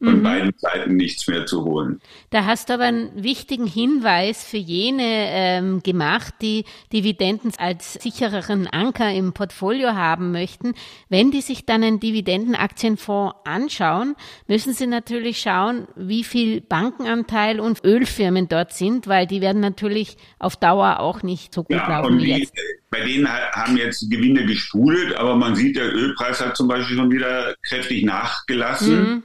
von 0.05 0.19
mhm. 0.19 0.23
beiden 0.23 0.53
Seiten 0.57 0.97
nichts 0.97 1.27
mehr 1.27 1.47
zu 1.47 1.65
holen. 1.65 2.01
Da 2.31 2.45
hast 2.45 2.69
du 2.69 2.75
aber 2.75 2.85
einen 2.85 3.23
wichtigen 3.23 3.67
Hinweis 3.67 4.45
für 4.45 4.59
jene 4.59 5.03
ähm, 5.05 5.83
gemacht, 5.83 6.35
die 6.43 6.65
Dividenden 6.93 7.53
als 7.59 7.95
sichereren 7.95 8.67
Anker 8.67 9.13
im 9.13 9.33
Portfolio 9.33 9.95
haben 9.95 10.33
möchten. 10.33 10.75
Wenn 11.09 11.31
die 11.31 11.41
sich 11.41 11.65
dann 11.65 11.83
einen 11.83 12.01
Dividendenaktienfonds 12.01 13.35
anschauen, 13.45 14.15
müssen 14.47 14.75
sie 14.75 14.87
natürlich 14.87 15.41
schauen, 15.41 15.89
wie 15.97 16.25
viel 16.25 16.61
Bankenanteil 16.61 17.61
und 17.61 17.85
Ölfirmen 17.85 18.49
dort 18.49 18.73
sind, 18.73 19.07
weil 19.07 19.27
die 19.27 19.41
werden 19.41 19.61
natürlich 19.61 20.17
auf 20.39 20.57
Dauer 20.57 21.01
auch 21.01 21.23
nicht 21.23 21.55
so 21.55 21.65
gut 21.65 21.77
ja, 21.77 21.89
laufen 21.89 22.21
wie 22.21 22.39
jetzt. 22.39 22.53
Bei 22.91 23.01
denen 23.01 23.29
haben 23.29 23.77
jetzt 23.77 24.09
Gewinne 24.11 24.45
gesprudelt, 24.47 25.17
aber 25.17 25.35
man 25.35 25.57
sieht, 25.57 25.77
der 25.77 25.93
Ölpreis 25.93 26.41
hat 26.41 26.57
zum 26.57 26.69
Beispiel 26.69 26.97
schon 26.97 27.11
wieder 27.11 27.55
kräftig 27.67 28.05
nachgelassen. 28.05 29.01
Mhm. 29.01 29.23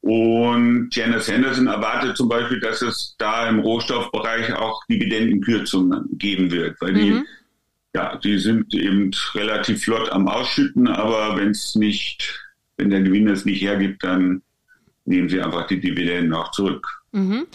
Und 0.00 0.90
Janice 0.94 1.28
Henderson 1.28 1.66
erwartet 1.66 2.16
zum 2.16 2.28
Beispiel, 2.28 2.60
dass 2.60 2.82
es 2.82 3.16
da 3.18 3.48
im 3.48 3.58
Rohstoffbereich 3.58 4.54
auch 4.54 4.84
Dividendenkürzungen 4.86 6.16
geben 6.18 6.50
wird, 6.50 6.80
weil 6.80 6.94
die, 6.94 7.10
mhm. 7.10 7.26
ja, 7.94 8.16
die 8.16 8.38
sind 8.38 8.72
eben 8.74 9.10
relativ 9.34 9.82
flott 9.84 10.10
am 10.10 10.28
Ausschütten, 10.28 10.86
aber 10.86 11.36
wenn 11.36 11.50
es 11.50 11.74
nicht, 11.74 12.48
wenn 12.76 12.90
der 12.90 13.02
Gewinn 13.02 13.28
es 13.28 13.44
nicht 13.44 13.60
hergibt, 13.60 14.04
dann 14.04 14.42
nehmen 15.04 15.28
sie 15.28 15.40
einfach 15.40 15.66
die 15.66 15.80
Dividenden 15.80 16.32
auch 16.32 16.52
zurück. 16.52 16.86
Mhm. 17.12 17.46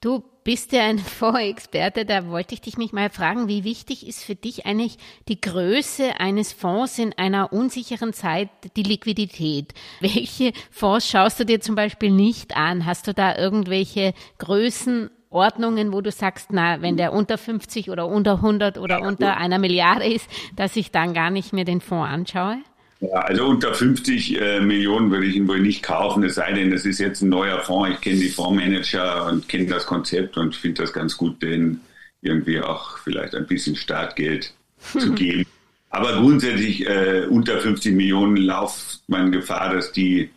Du 0.00 0.24
bist 0.44 0.72
ja 0.72 0.82
ein 0.82 0.98
Fondsexperte, 0.98 2.04
da 2.04 2.28
wollte 2.28 2.54
ich 2.54 2.60
dich 2.60 2.76
mich 2.76 2.92
mal 2.92 3.10
fragen, 3.10 3.48
wie 3.48 3.64
wichtig 3.64 4.06
ist 4.06 4.24
für 4.24 4.34
dich 4.34 4.66
eigentlich 4.66 4.98
die 5.28 5.40
Größe 5.40 6.20
eines 6.20 6.52
Fonds 6.52 6.98
in 6.98 7.12
einer 7.16 7.52
unsicheren 7.52 8.12
Zeit, 8.12 8.48
die 8.76 8.82
Liquidität? 8.82 9.74
Welche 10.00 10.52
Fonds 10.70 11.08
schaust 11.08 11.40
du 11.40 11.44
dir 11.44 11.60
zum 11.60 11.74
Beispiel 11.74 12.10
nicht 12.10 12.56
an? 12.56 12.86
Hast 12.86 13.06
du 13.06 13.14
da 13.14 13.36
irgendwelche 13.36 14.14
Größenordnungen, 14.38 15.92
wo 15.92 16.00
du 16.00 16.10
sagst, 16.10 16.52
na, 16.52 16.82
wenn 16.82 16.96
der 16.96 17.12
unter 17.12 17.38
50 17.38 17.90
oder 17.90 18.06
unter 18.06 18.36
100 18.36 18.78
oder 18.78 19.02
unter 19.02 19.36
einer 19.36 19.58
Milliarde 19.58 20.06
ist, 20.06 20.28
dass 20.56 20.76
ich 20.76 20.90
dann 20.90 21.14
gar 21.14 21.30
nicht 21.30 21.52
mehr 21.52 21.64
den 21.64 21.80
Fonds 21.80 22.10
anschaue? 22.10 22.58
Ja, 23.02 23.18
also 23.18 23.46
unter 23.46 23.74
50 23.74 24.40
äh, 24.40 24.60
Millionen 24.60 25.10
würde 25.10 25.26
ich 25.26 25.34
ihn 25.34 25.48
wohl 25.48 25.58
nicht 25.58 25.82
kaufen, 25.82 26.22
es 26.22 26.36
sei 26.36 26.52
denn, 26.52 26.72
es 26.72 26.86
ist 26.86 27.00
jetzt 27.00 27.20
ein 27.20 27.30
neuer 27.30 27.58
Fonds. 27.60 27.90
Ich 27.94 28.00
kenne 28.00 28.20
die 28.20 28.28
Fondsmanager 28.28 29.26
und 29.26 29.48
kenne 29.48 29.66
das 29.66 29.86
Konzept 29.86 30.36
und 30.36 30.54
finde 30.54 30.82
das 30.82 30.92
ganz 30.92 31.16
gut, 31.16 31.42
denen 31.42 31.80
irgendwie 32.20 32.60
auch 32.60 32.98
vielleicht 32.98 33.34
ein 33.34 33.48
bisschen 33.48 33.74
Startgeld 33.74 34.54
zu 34.98 35.12
geben. 35.14 35.44
Aber 35.90 36.12
grundsätzlich 36.12 36.86
äh, 36.88 37.26
unter 37.28 37.58
50 37.58 37.92
Millionen 37.92 38.36
lauft 38.36 39.02
man 39.08 39.32
Gefahr, 39.32 39.74
dass 39.74 39.90
die 39.90 40.30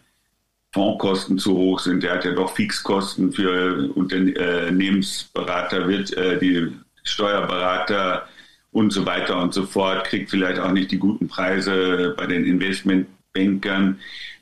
Fondskosten 0.74 1.38
zu 1.38 1.56
hoch 1.56 1.80
sind. 1.80 2.02
Der 2.02 2.16
hat 2.16 2.26
ja 2.26 2.32
doch 2.32 2.56
Fixkosten 2.56 3.32
für 3.32 3.92
Unternehmensberater, 3.94 5.88
wird 5.88 6.18
äh, 6.18 6.40
die 6.40 6.72
Steuerberater 7.04 8.28
und 8.76 8.92
so 8.92 9.06
weiter 9.06 9.42
und 9.42 9.54
so 9.54 9.66
fort, 9.66 10.06
kriegt 10.06 10.30
vielleicht 10.30 10.60
auch 10.60 10.74
nicht 10.74 10.92
die 10.92 10.98
guten 10.98 11.30
Preise 11.30 12.14
bei 12.18 12.26
den 12.26 12.44
Investmentbankern. 12.44 14.00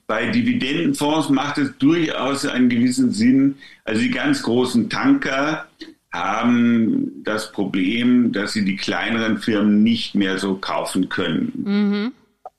Bei 0.08 0.26
Dividendenfonds 0.26 1.30
macht 1.30 1.60
es 1.60 1.78
durchaus 1.78 2.44
einen 2.48 2.68
gewissen 2.68 3.12
Sinn. 3.12 3.58
Also 3.86 4.02
die 4.02 4.10
ganz 4.10 4.42
großen 4.42 4.90
Tanker 4.90 5.68
haben 6.12 7.24
das 7.24 7.52
Problem, 7.52 8.32
dass 8.32 8.54
sie 8.54 8.66
die 8.66 8.76
kleineren 8.76 9.38
Firmen 9.38 9.84
nicht 9.84 10.16
mehr 10.16 10.40
so 10.40 10.56
kaufen 10.56 11.10
können. 11.10 11.52
Mhm. 11.56 12.12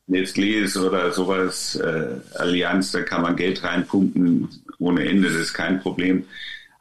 Nestlé 0.08 0.64
oder 0.78 1.10
sowas, 1.10 1.74
äh, 1.74 2.38
Allianz, 2.38 2.92
da 2.92 3.02
kann 3.02 3.22
man 3.22 3.34
Geld 3.34 3.64
reinpumpen 3.64 4.48
ohne 4.78 5.08
Ende, 5.08 5.28
das 5.28 5.36
ist 5.36 5.54
kein 5.54 5.80
Problem. 5.80 6.24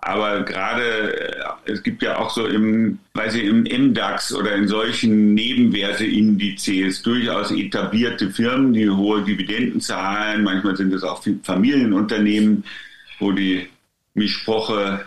Aber 0.06 0.44
gerade, 0.44 1.18
äh, 1.18 1.72
es 1.72 1.82
gibt 1.82 2.02
ja 2.04 2.18
auch 2.18 2.30
so 2.30 2.46
im, 2.46 3.00
weiß 3.13 3.36
ich, 3.36 3.46
im 3.46 3.63
MDAX 3.63 4.34
oder 4.34 4.54
in 4.54 4.68
solchen 4.68 5.34
Nebenwerteindizes 5.34 7.02
durchaus 7.04 7.52
etablierte 7.52 8.30
Firmen, 8.30 8.74
die 8.74 8.89
hohe 8.89 9.24
Dividenden 9.24 9.80
zahlen. 9.80 10.44
Manchmal 10.44 10.76
sind 10.76 10.94
es 10.94 11.04
auch 11.04 11.24
Familienunternehmen, 11.44 12.66
wo 13.20 13.32
die 13.32 13.68
Mischproche, 14.13 15.06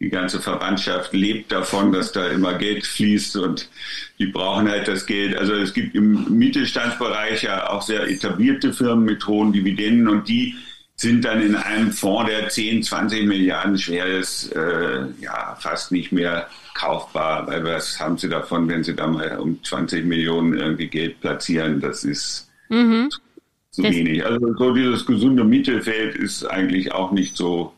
die 0.00 0.08
ganze 0.08 0.40
Verwandtschaft 0.40 1.12
lebt 1.12 1.52
davon, 1.52 1.92
dass 1.92 2.12
da 2.12 2.28
immer 2.28 2.54
Geld 2.54 2.86
fließt 2.86 3.36
und 3.36 3.68
die 4.18 4.26
brauchen 4.26 4.68
halt 4.68 4.88
das 4.88 5.04
Geld. 5.04 5.36
Also 5.36 5.52
es 5.54 5.74
gibt 5.74 5.94
im 5.94 6.38
Mittelstandsbereich 6.38 7.42
ja 7.42 7.68
auch 7.68 7.82
sehr 7.82 8.08
etablierte 8.08 8.72
Firmen 8.72 9.04
mit 9.04 9.26
hohen 9.26 9.52
Dividenden 9.52 10.08
und 10.08 10.26
die 10.28 10.54
sind 10.96 11.24
dann 11.24 11.42
in 11.42 11.54
einem 11.54 11.92
Fonds, 11.92 12.30
der 12.30 12.48
10, 12.48 12.82
20 12.82 13.26
Milliarden 13.26 13.76
schwer 13.76 14.06
ist, 14.06 14.50
äh, 14.56 15.06
ja, 15.20 15.56
fast 15.60 15.92
nicht 15.92 16.10
mehr 16.10 16.48
kaufbar. 16.74 17.46
Weil 17.46 17.64
was 17.64 18.00
haben 18.00 18.16
sie 18.16 18.28
davon, 18.28 18.68
wenn 18.68 18.82
sie 18.82 18.94
da 18.94 19.06
mal 19.06 19.38
um 19.38 19.62
20 19.62 20.06
Millionen 20.06 20.58
irgendwie 20.58 20.88
Geld 20.88 21.20
platzieren? 21.20 21.80
Das 21.80 22.02
ist 22.02 22.50
mhm. 22.70 23.10
zu, 23.10 23.20
zu 23.70 23.82
wenig. 23.82 24.24
Also 24.24 24.54
so 24.56 24.74
dieses 24.74 25.04
gesunde 25.04 25.44
Mittelfeld 25.44 26.16
ist 26.16 26.44
eigentlich 26.46 26.92
auch 26.92 27.12
nicht 27.12 27.36
so 27.36 27.75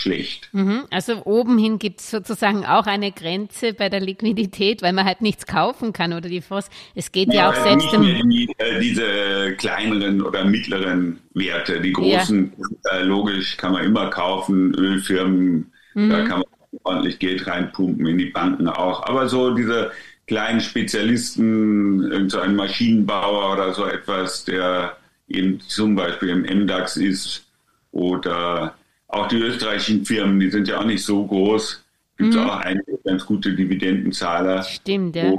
schlecht. 0.00 0.48
Mhm. 0.52 0.84
Also 0.90 1.24
oben 1.24 1.58
hin 1.58 1.78
gibt 1.78 2.00
es 2.00 2.10
sozusagen 2.10 2.64
auch 2.64 2.86
eine 2.86 3.12
Grenze 3.12 3.72
bei 3.72 3.88
der 3.88 4.00
Liquidität, 4.00 4.82
weil 4.82 4.92
man 4.92 5.04
halt 5.04 5.20
nichts 5.20 5.46
kaufen 5.46 5.92
kann 5.92 6.12
oder 6.12 6.28
die 6.28 6.40
Fonds. 6.40 6.70
Es 6.94 7.12
geht 7.12 7.28
ja, 7.28 7.34
ja 7.34 7.50
auch 7.50 7.54
selbst 7.54 7.88
die, 7.92 8.48
äh, 8.58 8.80
diese 8.80 9.56
kleineren 9.56 10.22
oder 10.22 10.44
mittleren 10.44 11.18
Werte, 11.34 11.80
die 11.80 11.92
großen, 11.92 12.52
ja. 12.84 12.98
äh, 12.98 13.02
logisch 13.02 13.56
kann 13.56 13.72
man 13.72 13.84
immer 13.84 14.10
kaufen, 14.10 14.74
Ölfirmen, 14.74 15.72
mhm. 15.94 16.10
da 16.10 16.24
kann 16.24 16.40
man 16.40 16.80
ordentlich 16.84 17.18
Geld 17.18 17.46
reinpumpen 17.46 18.06
in 18.06 18.18
die 18.18 18.26
Banken 18.26 18.68
auch. 18.68 19.04
Aber 19.06 19.28
so 19.28 19.54
diese 19.54 19.90
kleinen 20.26 20.60
Spezialisten, 20.60 22.28
so 22.28 22.38
ein 22.38 22.54
Maschinenbauer 22.54 23.54
oder 23.54 23.72
so 23.72 23.86
etwas, 23.86 24.44
der 24.44 24.96
eben 25.28 25.60
zum 25.60 25.96
Beispiel 25.96 26.28
im 26.28 26.42
MDAX 26.42 26.96
ist 26.96 27.46
oder 27.90 28.74
auch 29.08 29.26
die 29.26 29.36
österreichischen 29.36 30.04
Firmen, 30.04 30.38
die 30.38 30.50
sind 30.50 30.68
ja 30.68 30.78
auch 30.78 30.84
nicht 30.84 31.04
so 31.04 31.26
groß. 31.26 31.84
Gibt 32.18 32.34
mhm. 32.34 32.40
auch 32.40 32.56
einige 32.58 32.98
ganz 33.04 33.24
gute 33.24 33.54
Dividendenzahler. 33.54 34.62
Stimmt, 34.64 35.16
ja. 35.16 35.32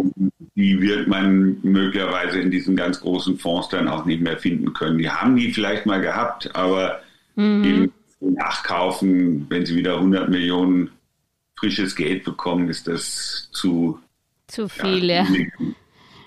die 0.55 0.81
wird 0.81 1.07
man 1.07 1.57
möglicherweise 1.61 2.39
in 2.39 2.51
diesen 2.51 2.75
ganz 2.75 3.01
großen 3.01 3.37
Fonds 3.37 3.69
dann 3.69 3.87
auch 3.87 4.05
nicht 4.05 4.21
mehr 4.21 4.37
finden 4.37 4.73
können. 4.73 4.97
Die 4.97 5.09
haben 5.09 5.35
die 5.35 5.51
vielleicht 5.51 5.85
mal 5.85 5.99
gehabt, 5.99 6.55
aber 6.55 7.01
mhm. 7.35 7.63
eben 7.63 7.91
nachkaufen, 8.21 9.45
wenn 9.49 9.65
sie 9.65 9.75
wieder 9.75 9.95
100 9.95 10.29
Millionen 10.29 10.89
frisches 11.55 11.95
Geld 11.95 12.23
bekommen, 12.23 12.69
ist 12.69 12.87
das 12.87 13.49
zu, 13.51 13.99
zu 14.47 14.69
viel, 14.69 15.03
ja. 15.09 15.23
ja. 15.23 15.45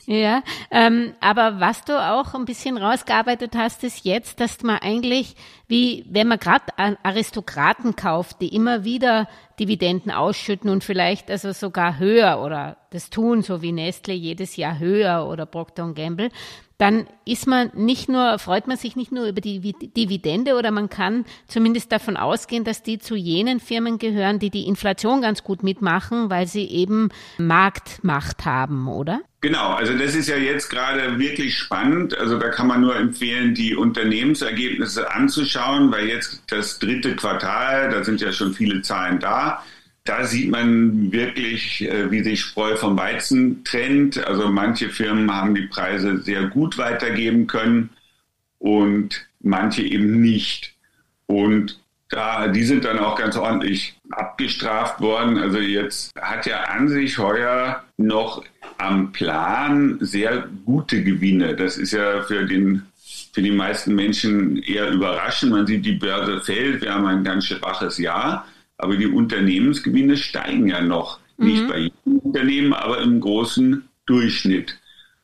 Ja, 0.07 0.43
ähm, 0.73 1.12
aber 1.21 1.61
was 1.61 1.85
du 1.85 1.93
auch 1.93 2.35
ein 2.35 2.45
bisschen 2.45 2.77
rausgearbeitet 2.77 3.55
hast, 3.57 3.85
ist 3.85 4.05
jetzt, 4.05 4.41
dass 4.41 4.61
man 4.62 4.79
eigentlich, 4.79 5.37
wie 5.69 6.05
wenn 6.11 6.27
man 6.27 6.41
gerade 6.41 6.65
Aristokraten 7.05 7.95
kauft, 7.95 8.41
die 8.41 8.53
immer 8.53 8.83
wieder 8.85 9.29
Dividenden 9.61 10.11
ausschütten 10.11 10.71
und 10.71 10.83
vielleicht 10.83 11.31
also 11.31 11.53
sogar 11.53 12.01
höher 12.01 12.43
oder 12.43 12.79
das 12.91 13.11
tun, 13.11 13.43
so 13.43 13.62
wie 13.62 13.71
Nestle 13.71 14.12
jedes 14.12 14.57
Jahr 14.57 14.81
höher 14.81 15.29
oder 15.29 15.47
Procter 15.47 15.93
Gamble, 15.93 16.31
dann 16.79 17.07
ist 17.25 17.47
man 17.47 17.71
nicht 17.75 18.09
nur, 18.09 18.41
freut 18.41 18.67
man 18.67 18.77
sich 18.77 18.97
nicht 18.97 19.12
nur 19.12 19.27
über 19.27 19.41
die 19.41 19.61
Dividende 19.61 20.57
oder 20.57 20.73
man 20.73 20.88
kann 20.88 21.27
zumindest 21.47 21.93
davon 21.93 22.17
ausgehen, 22.17 22.65
dass 22.65 22.83
die 22.83 22.99
zu 22.99 23.15
jenen 23.15 23.61
Firmen 23.61 23.99
gehören, 23.99 24.41
die 24.41 24.51
die 24.51 24.67
Inflation 24.67 25.23
ganz 25.23 25.45
gut 25.45 25.62
mitmachen, 25.62 26.29
weil 26.29 26.49
sie 26.49 26.65
eben 26.65 27.11
Marktmacht 27.38 28.45
haben, 28.45 28.88
oder? 28.88 29.21
Genau, 29.45 29.73
also 29.73 29.99
das 29.99 30.15
ist 30.15 30.29
ja 30.29 30.37
jetzt 30.37 30.71
gerade 30.71 31.19
wirklich 31.19 31.59
spannend. 31.59 32.17
Also 32.17 32.39
da 32.39 32.49
kann 32.51 32.69
man 32.69 32.81
nur 32.81 32.95
empfehlen, 32.95 33.55
die 33.55 33.75
Unternehmensergebnisse 33.75 35.11
anzuschauen, 35.13 35.91
weil 35.91 36.07
jetzt 36.07 36.45
das 36.47 36.79
dritte 36.79 37.17
Quartal, 37.17 37.91
da 37.91 38.05
sind 38.05 38.21
ja 38.21 38.33
schon 38.33 38.55
viele 38.55 38.83
Zahlen 38.83 39.19
da, 39.19 39.65
da 40.05 40.25
sieht 40.25 40.49
man 40.49 41.11
wirklich, 41.11 41.83
äh, 41.83 42.09
wie 42.13 42.23
sich 42.23 42.41
Spreu 42.41 42.77
vom 42.77 42.97
Weizen 42.97 43.65
trennt. 43.65 44.25
Also 44.25 44.49
manche 44.49 44.91
Firmen 44.91 45.33
haben 45.35 45.57
die 45.57 45.67
Preise 45.67 46.19
sehr 46.23 46.47
gut 46.47 46.79
weitergeben 46.79 47.49
können 47.49 47.91
und 48.59 49.27
manche 49.41 49.83
eben 49.83 50.21
nicht. 50.21 50.75
Und 51.27 51.81
da, 52.12 52.48
die 52.48 52.64
sind 52.64 52.85
dann 52.85 52.98
auch 52.98 53.16
ganz 53.16 53.37
ordentlich 53.37 53.98
abgestraft 54.11 55.01
worden. 55.01 55.38
Also 55.38 55.59
jetzt 55.59 56.12
hat 56.20 56.46
ja 56.46 56.64
an 56.64 56.88
sich 56.88 57.18
heuer 57.18 57.83
noch 57.96 58.44
am 58.77 59.12
Plan 59.12 59.96
sehr 60.01 60.46
gute 60.66 61.03
Gewinne. 61.03 61.57
Das 61.57 61.79
ist 61.79 61.92
ja 61.92 62.22
für 62.22 62.44
den 62.44 62.83
für 63.33 63.40
die 63.40 63.51
meisten 63.51 63.94
Menschen 63.94 64.62
eher 64.62 64.90
überraschend. 64.90 65.53
Man 65.53 65.66
sieht, 65.66 65.87
die 65.87 65.92
Börse 65.92 66.42
fällt. 66.42 66.83
Wir 66.83 66.92
haben 66.92 67.07
ein 67.07 67.25
ganz 67.25 67.46
schwaches 67.46 67.96
Jahr. 67.96 68.46
Aber 68.77 68.96
die 68.96 69.07
Unternehmensgewinne 69.07 70.18
steigen 70.18 70.68
ja 70.68 70.83
noch. 70.83 71.18
Mhm. 71.38 71.46
Nicht 71.46 71.68
bei 71.68 71.79
jedem 71.79 72.18
Unternehmen, 72.18 72.72
aber 72.75 73.01
im 73.01 73.20
großen 73.20 73.88
Durchschnitt. 74.05 74.79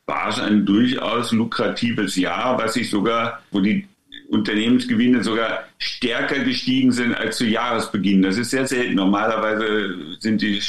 War 0.06 0.30
es 0.30 0.38
ein 0.38 0.64
durchaus 0.64 1.32
lukratives 1.32 2.16
Jahr, 2.16 2.58
was 2.58 2.74
sich 2.74 2.88
sogar, 2.88 3.42
wo 3.50 3.60
die 3.60 3.86
Unternehmensgewinne 4.28 5.24
sogar 5.24 5.64
stärker 5.78 6.40
gestiegen 6.40 6.92
sind 6.92 7.14
als 7.14 7.38
zu 7.38 7.46
Jahresbeginn. 7.46 8.22
Das 8.22 8.36
ist 8.36 8.50
sehr 8.50 8.66
selten. 8.66 8.94
Normalerweise 8.94 9.96
sind 10.20 10.42
die 10.42 10.60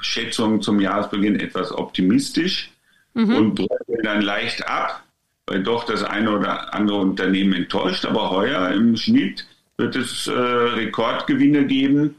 Schätzungen 0.00 0.60
zum 0.60 0.80
Jahresbeginn 0.80 1.40
etwas 1.40 1.72
optimistisch 1.72 2.70
mhm. 3.14 3.34
und 3.34 3.54
bröckeln 3.54 4.02
dann 4.02 4.20
leicht 4.20 4.68
ab, 4.68 5.02
weil 5.46 5.62
doch 5.62 5.84
das 5.84 6.04
eine 6.04 6.30
oder 6.30 6.74
andere 6.74 6.98
Unternehmen 6.98 7.54
enttäuscht. 7.54 8.04
Aber 8.04 8.30
heuer 8.30 8.70
im 8.72 8.96
Schnitt 8.96 9.46
wird 9.78 9.96
es 9.96 10.26
äh, 10.26 10.32
Rekordgewinne 10.32 11.66
geben 11.66 12.16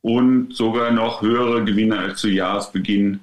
und 0.00 0.54
sogar 0.54 0.90
noch 0.90 1.20
höhere 1.20 1.64
Gewinne 1.64 1.98
als 1.98 2.20
zu 2.20 2.28
Jahresbeginn 2.28 3.20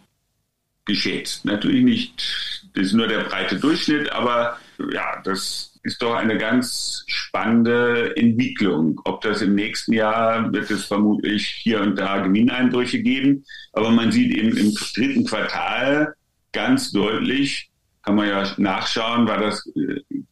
geschätzt. 0.86 1.46
Natürlich 1.46 1.84
nicht, 1.84 2.72
das 2.76 2.88
ist 2.88 2.94
nur 2.94 3.08
der 3.08 3.24
breite 3.24 3.58
Durchschnitt, 3.58 4.12
aber 4.12 4.58
ja, 4.92 5.22
das 5.24 5.80
ist 5.84 6.02
doch 6.02 6.16
eine 6.16 6.38
ganz 6.38 7.04
spannende 7.08 8.16
Entwicklung. 8.18 9.00
Ob 9.06 9.22
das 9.22 9.42
im 9.42 9.56
nächsten 9.56 9.94
Jahr 9.94 10.52
wird 10.52 10.70
es 10.70 10.86
vermutlich 10.86 11.48
hier 11.48 11.82
und 11.82 11.98
da 11.98 12.20
Gewinneinbrüche 12.20 13.02
geben, 13.02 13.46
aber 13.74 13.90
man 13.90 14.12
sieht 14.12 14.36
eben 14.36 14.56
im 14.58 14.74
dritten 14.74 15.26
Quartal 15.26 16.16
ganz 16.52 16.92
deutlich, 16.92 17.70
kann 18.04 18.16
man 18.16 18.28
ja 18.28 18.44
nachschauen, 18.58 19.28
war 19.28 19.40
das 19.40 19.70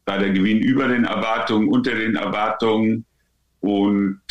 war 0.05 0.19
der 0.19 0.31
Gewinn 0.31 0.59
über 0.59 0.87
den 0.87 1.05
Erwartungen, 1.05 1.67
unter 1.67 1.93
den 1.93 2.15
Erwartungen 2.15 3.05
und 3.59 4.21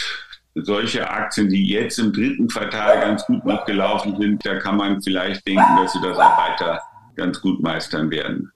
solche 0.54 1.10
Aktien, 1.10 1.48
die 1.48 1.66
jetzt 1.66 1.98
im 1.98 2.12
dritten 2.12 2.46
Quartal 2.48 3.00
ganz 3.00 3.24
gut 3.26 3.44
noch 3.44 3.64
gelaufen 3.64 4.16
sind, 4.18 4.46
da 4.46 4.58
kann 4.60 4.76
man 4.76 5.02
vielleicht 5.02 5.46
denken, 5.46 5.76
dass 5.76 5.92
sie 5.92 6.00
das 6.00 6.16
auch 6.16 6.38
weiter 6.38 6.80
ganz 7.16 7.40
gut 7.40 7.60
meistern 7.60 8.10
werden. 8.10 8.52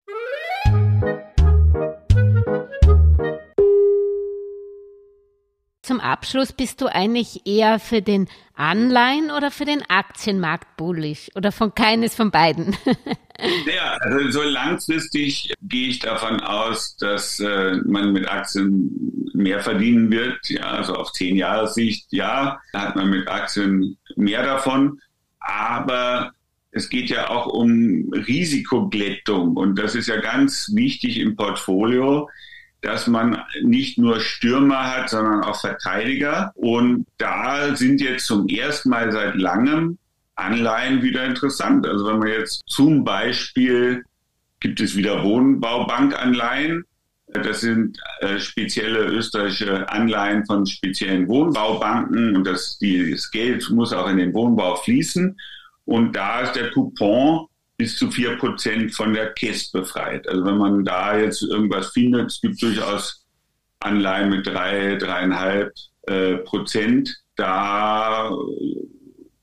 Zum 5.88 6.00
Abschluss 6.00 6.52
bist 6.52 6.82
du 6.82 6.86
eigentlich 6.86 7.46
eher 7.46 7.78
für 7.78 8.02
den 8.02 8.28
Anleihen- 8.54 9.30
oder 9.30 9.50
für 9.50 9.64
den 9.64 9.80
Aktienmarkt 9.88 10.76
bullish 10.76 11.30
oder 11.34 11.50
von 11.50 11.74
keines 11.74 12.14
von 12.14 12.30
beiden? 12.30 12.76
ja, 13.74 13.96
also 14.02 14.30
so 14.30 14.42
langfristig 14.42 15.54
gehe 15.62 15.88
ich 15.88 16.00
davon 16.00 16.40
aus, 16.40 16.98
dass 16.98 17.40
äh, 17.40 17.76
man 17.86 18.12
mit 18.12 18.28
Aktien 18.28 19.30
mehr 19.32 19.60
verdienen 19.60 20.10
wird. 20.10 20.50
Ja, 20.50 20.72
also 20.72 20.92
auf 20.92 21.10
zehn 21.12 21.36
Jahre 21.36 21.68
Sicht, 21.68 22.08
ja, 22.10 22.60
da 22.74 22.80
hat 22.82 22.94
man 22.94 23.08
mit 23.08 23.26
Aktien 23.26 23.96
mehr 24.14 24.42
davon. 24.42 25.00
Aber 25.40 26.32
es 26.70 26.90
geht 26.90 27.08
ja 27.08 27.30
auch 27.30 27.46
um 27.46 28.12
Risikoglättung 28.12 29.56
und 29.56 29.78
das 29.78 29.94
ist 29.94 30.08
ja 30.08 30.20
ganz 30.20 30.70
wichtig 30.74 31.18
im 31.18 31.34
Portfolio 31.34 32.28
dass 32.80 33.06
man 33.06 33.42
nicht 33.62 33.98
nur 33.98 34.20
Stürmer 34.20 34.94
hat, 34.94 35.10
sondern 35.10 35.42
auch 35.42 35.60
Verteidiger. 35.60 36.52
Und 36.54 37.06
da 37.18 37.74
sind 37.74 38.00
jetzt 38.00 38.26
zum 38.26 38.48
ersten 38.48 38.90
Mal 38.90 39.10
seit 39.10 39.34
langem 39.34 39.98
Anleihen 40.36 41.02
wieder 41.02 41.24
interessant. 41.24 41.86
Also 41.86 42.06
wenn 42.06 42.18
man 42.18 42.28
jetzt 42.28 42.62
zum 42.66 43.04
Beispiel 43.04 44.04
gibt 44.60 44.80
es 44.80 44.96
wieder 44.96 45.22
Wohnbaubankanleihen. 45.22 46.84
Das 47.28 47.60
sind 47.60 47.98
äh, 48.20 48.38
spezielle 48.38 49.04
österreichische 49.04 49.88
Anleihen 49.90 50.46
von 50.46 50.64
speziellen 50.64 51.28
Wohnbaubanken 51.28 52.34
und 52.34 52.46
das, 52.46 52.78
die, 52.78 53.10
das 53.10 53.30
Geld 53.30 53.68
muss 53.70 53.92
auch 53.92 54.08
in 54.08 54.16
den 54.16 54.32
Wohnbau 54.32 54.76
fließen. 54.76 55.38
Und 55.84 56.16
da 56.16 56.40
ist 56.40 56.54
der 56.54 56.70
Coupon 56.70 57.46
bis 57.78 57.96
zu 57.96 58.10
vier 58.10 58.36
Prozent 58.36 58.92
von 58.94 59.14
der 59.14 59.32
KEST 59.32 59.72
befreit. 59.72 60.28
Also 60.28 60.44
wenn 60.44 60.58
man 60.58 60.84
da 60.84 61.16
jetzt 61.16 61.42
irgendwas 61.42 61.92
findet, 61.92 62.26
es 62.26 62.40
gibt 62.40 62.60
durchaus 62.60 63.24
Anleihen 63.80 64.30
mit 64.30 64.46
drei, 64.46 64.96
dreieinhalb 64.96 65.72
äh, 66.02 66.38
Prozent, 66.38 67.16
da 67.36 68.30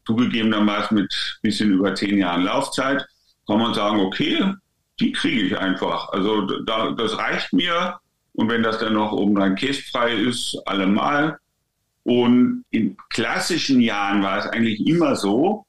zugegebenermaßen 0.05 0.95
mit 0.95 1.39
bisschen 1.41 1.71
über 1.71 1.95
zehn 1.95 2.17
Jahren 2.17 2.43
Laufzeit, 2.43 3.05
kann 3.47 3.59
man 3.59 3.73
sagen, 3.73 4.01
okay, 4.01 4.53
die 4.99 5.13
kriege 5.13 5.41
ich 5.43 5.57
einfach. 5.57 6.09
Also 6.09 6.41
da, 6.63 6.91
das 6.91 7.17
reicht 7.17 7.53
mir. 7.53 7.99
Und 8.33 8.49
wenn 8.49 8.63
das 8.63 8.79
dann 8.79 8.93
noch 8.93 9.13
obendrein 9.13 9.55
kästfrei 9.55 10.13
ist, 10.13 10.57
allemal. 10.65 11.39
Und 12.03 12.65
in 12.69 12.97
klassischen 13.09 13.79
Jahren 13.79 14.21
war 14.21 14.39
es 14.39 14.45
eigentlich 14.45 14.85
immer 14.85 15.15
so, 15.15 15.65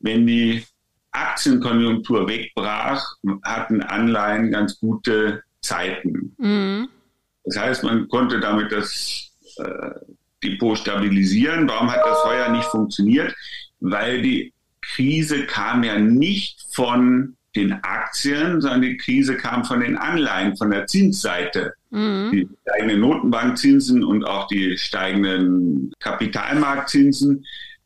wenn 0.00 0.26
die 0.26 0.64
Aktienkonjunktur 1.12 2.28
wegbrach, 2.28 3.16
hatten 3.42 3.82
Anleihen 3.82 4.50
ganz 4.50 4.78
gute 4.78 5.42
Zeiten. 5.60 6.34
Mhm. 6.38 6.88
Das 7.44 7.58
heißt, 7.58 7.84
man 7.84 8.08
konnte 8.08 8.40
damit 8.40 8.72
das 8.72 9.32
äh, 9.56 9.90
Depot 10.42 10.78
stabilisieren. 10.78 11.68
Warum 11.68 11.90
hat 11.90 12.00
das 12.04 12.20
vorher 12.20 12.50
nicht 12.50 12.66
funktioniert? 12.66 13.34
Weil 13.80 14.22
die 14.22 14.52
Krise 14.80 15.46
kam 15.46 15.82
ja 15.84 15.98
nicht 15.98 16.64
von 16.72 17.36
den 17.56 17.72
Aktien, 17.82 18.60
sondern 18.60 18.82
die 18.82 18.96
Krise 18.96 19.36
kam 19.36 19.64
von 19.64 19.80
den 19.80 19.96
Anleihen, 19.96 20.56
von 20.56 20.70
der 20.70 20.86
Zinsseite. 20.86 21.74
Mhm. 21.90 22.30
Die 22.32 22.48
steigenden 22.62 23.00
Notenbankzinsen 23.00 24.04
und 24.04 24.24
auch 24.24 24.46
die 24.46 24.78
steigenden 24.78 25.92
Kapitalmarktzinsen, 25.98 27.44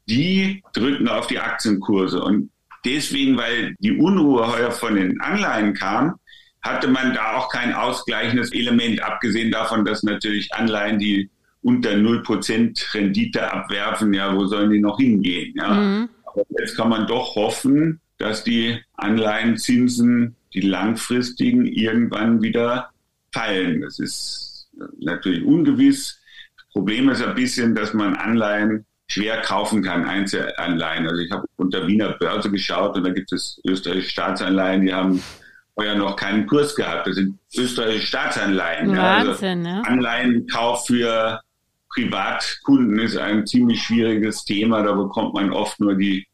die 0.09 0.63
drücken 0.75 1.09
auf 1.09 1.27
die 1.29 1.39
Aktienkurse. 1.39 2.23
Und 2.23 2.51
deswegen, 2.85 3.37
weil 3.37 3.75
die 3.79 3.97
Unruhe 3.97 4.47
heuer 4.47 4.71
von 4.71 4.95
den 4.95 5.21
Anleihen 5.21 5.75
kam, 5.75 6.15
hatte 6.63 6.89
man 6.89 7.15
da 7.15 7.37
auch 7.37 7.51
kein 7.51 7.75
ausgleichendes 7.75 8.53
Element, 8.53 9.03
abgesehen 9.03 9.51
davon, 9.51 9.85
dass 9.85 10.03
natürlich 10.03 10.53
Anleihen, 10.55 10.99
die 10.99 11.31
unter 11.63 11.93
0% 11.93 12.95
Rendite 12.95 13.53
abwerfen, 13.53 14.13
ja, 14.13 14.35
wo 14.35 14.47
sollen 14.47 14.71
die 14.71 14.81
noch 14.81 14.99
hingehen? 14.99 15.55
Ja? 15.57 15.75
Mhm. 15.75 16.09
Aber 16.27 16.45
jetzt 16.59 16.77
kann 16.77 16.89
man 16.89 17.07
doch 17.07 17.37
hoffen, 17.37 18.01
dass 18.19 18.45
die 18.45 18.79
Anleihenzinsen, 18.95 20.37
die 20.53 20.61
langfristigen, 20.61 21.67
irgendwann 21.67 22.43
wieder 22.43 22.91
fallen. 23.33 23.81
Das 23.81 23.99
ist 23.99 24.69
natürlich 24.99 25.45
ungewiss. 25.45 26.21
Das 26.57 26.67
Problem 26.73 27.09
ist 27.09 27.23
ein 27.23 27.35
bisschen, 27.35 27.75
dass 27.75 27.95
man 27.95 28.15
Anleihen 28.15 28.87
schwer 29.09 29.41
kaufen 29.43 29.83
kann, 29.83 30.05
Einzelanleihen. 30.05 31.07
Also 31.07 31.21
ich 31.21 31.31
habe 31.31 31.47
unter 31.57 31.87
Wiener 31.87 32.11
Börse 32.19 32.51
geschaut 32.51 32.97
und 32.97 33.05
da 33.05 33.11
gibt 33.11 33.33
es 33.33 33.61
österreichische 33.67 34.11
Staatsanleihen, 34.11 34.83
die 34.83 34.95
haben 34.95 35.23
vorher 35.75 35.97
noch 35.97 36.17
keinen 36.17 36.47
Kurs 36.47 36.75
gehabt. 36.75 37.07
Das 37.07 37.17
sind 37.17 37.39
österreichische 37.57 38.07
Staatsanleihen. 38.07 38.97
Wahnsinn, 38.97 39.65
ja. 39.65 39.79
Also 39.79 39.91
Anleihenkauf 39.91 40.87
für 40.87 41.41
Privatkunden 41.91 42.99
ist 42.99 43.17
ein 43.17 43.47
ziemlich 43.47 43.83
schwieriges 43.83 44.45
Thema. 44.45 44.83
Da 44.83 44.93
bekommt 44.93 45.35
man 45.35 45.53
oft 45.53 45.79
nur 45.81 45.95
die 45.95 46.27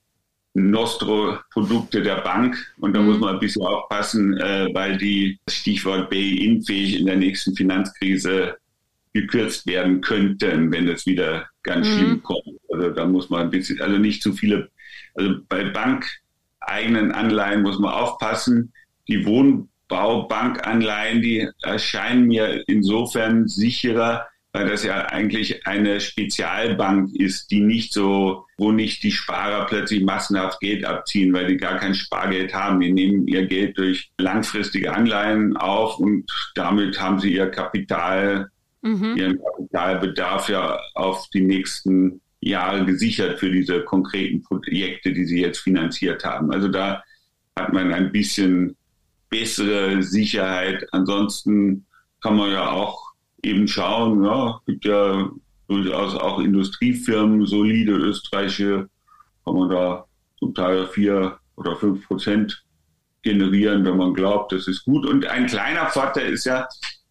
Nostro-Produkte 0.54 2.02
der 2.02 2.16
Bank. 2.16 2.56
Und 2.78 2.94
da 2.94 3.00
mhm. 3.00 3.06
muss 3.06 3.18
man 3.18 3.34
ein 3.34 3.40
bisschen 3.40 3.62
aufpassen, 3.62 4.36
äh, 4.38 4.68
weil 4.72 4.98
die, 4.98 5.38
Stichwort 5.48 6.10
BI-infähig 6.10 7.00
in 7.00 7.06
der 7.06 7.16
nächsten 7.16 7.54
Finanzkrise 7.54 8.56
gekürzt 9.12 9.66
werden 9.66 10.00
könnten, 10.00 10.72
wenn 10.72 10.86
das 10.86 11.06
wieder 11.06 11.48
ganz 11.62 11.88
mhm. 11.88 11.92
schlimm 11.92 12.22
kommt. 12.22 12.60
Also 12.72 12.90
da 12.90 13.06
muss 13.06 13.30
man 13.30 13.42
ein 13.42 13.50
bisschen, 13.50 13.80
also 13.80 13.98
nicht 13.98 14.22
zu 14.22 14.32
viele, 14.32 14.70
also 15.14 15.34
bei 15.48 15.64
bankeigenen 15.64 17.12
Anleihen 17.12 17.62
muss 17.62 17.78
man 17.78 17.92
aufpassen. 17.92 18.72
Die 19.08 19.26
Wohnbaubankanleihen, 19.26 21.22
die 21.22 21.48
erscheinen 21.62 22.26
mir 22.28 22.62
insofern 22.68 23.48
sicherer, 23.48 24.28
weil 24.52 24.68
das 24.68 24.82
ja 24.84 25.06
eigentlich 25.06 25.66
eine 25.66 26.00
Spezialbank 26.00 27.14
ist, 27.14 27.50
die 27.50 27.60
nicht 27.60 27.92
so, 27.92 28.46
wo 28.58 28.72
nicht 28.72 29.02
die 29.02 29.12
Sparer 29.12 29.66
plötzlich 29.66 30.02
massenhaft 30.02 30.60
Geld 30.60 30.84
abziehen, 30.84 31.32
weil 31.32 31.46
die 31.46 31.56
gar 31.56 31.78
kein 31.78 31.94
Spargeld 31.94 32.52
haben. 32.52 32.80
Die 32.80 32.92
nehmen 32.92 33.28
ihr 33.28 33.46
Geld 33.46 33.78
durch 33.78 34.10
langfristige 34.18 34.92
Anleihen 34.92 35.56
auf 35.56 35.98
und 35.98 36.30
damit 36.56 37.00
haben 37.00 37.20
sie 37.20 37.32
ihr 37.32 37.48
Kapital, 37.48 38.50
mhm. 38.82 39.16
ihren 39.16 39.38
Kapitalbedarf 39.42 40.48
ja 40.48 40.78
auf 40.94 41.28
die 41.32 41.42
nächsten 41.42 42.20
Jahre 42.40 42.84
gesichert 42.84 43.38
für 43.38 43.50
diese 43.50 43.82
konkreten 43.84 44.42
Projekte, 44.42 45.12
die 45.12 45.26
sie 45.26 45.40
jetzt 45.40 45.58
finanziert 45.58 46.24
haben. 46.24 46.52
Also 46.52 46.68
da 46.68 47.02
hat 47.58 47.72
man 47.72 47.92
ein 47.92 48.12
bisschen 48.12 48.76
bessere 49.28 50.02
Sicherheit. 50.02 50.86
Ansonsten 50.92 51.86
kann 52.22 52.36
man 52.36 52.50
ja 52.50 52.70
auch 52.70 53.12
eben 53.42 53.68
schauen, 53.68 54.24
ja, 54.24 54.60
gibt 54.66 54.84
ja 54.84 55.30
durchaus 55.68 56.14
auch 56.14 56.40
Industriefirmen, 56.40 57.46
solide 57.46 57.92
österreichische, 57.92 58.88
kann 59.44 59.54
man 59.54 59.70
da 59.70 60.04
zum 60.38 60.54
Teil 60.54 60.86
vier 60.88 61.38
oder 61.56 61.76
fünf 61.76 62.06
Prozent 62.06 62.64
generieren, 63.22 63.84
wenn 63.84 63.96
man 63.96 64.14
glaubt, 64.14 64.52
das 64.52 64.66
ist 64.66 64.84
gut. 64.84 65.06
Und 65.06 65.26
ein 65.26 65.46
kleiner 65.46 65.86
Vorteil 65.86 66.32
ist 66.32 66.44
ja, 66.44 66.66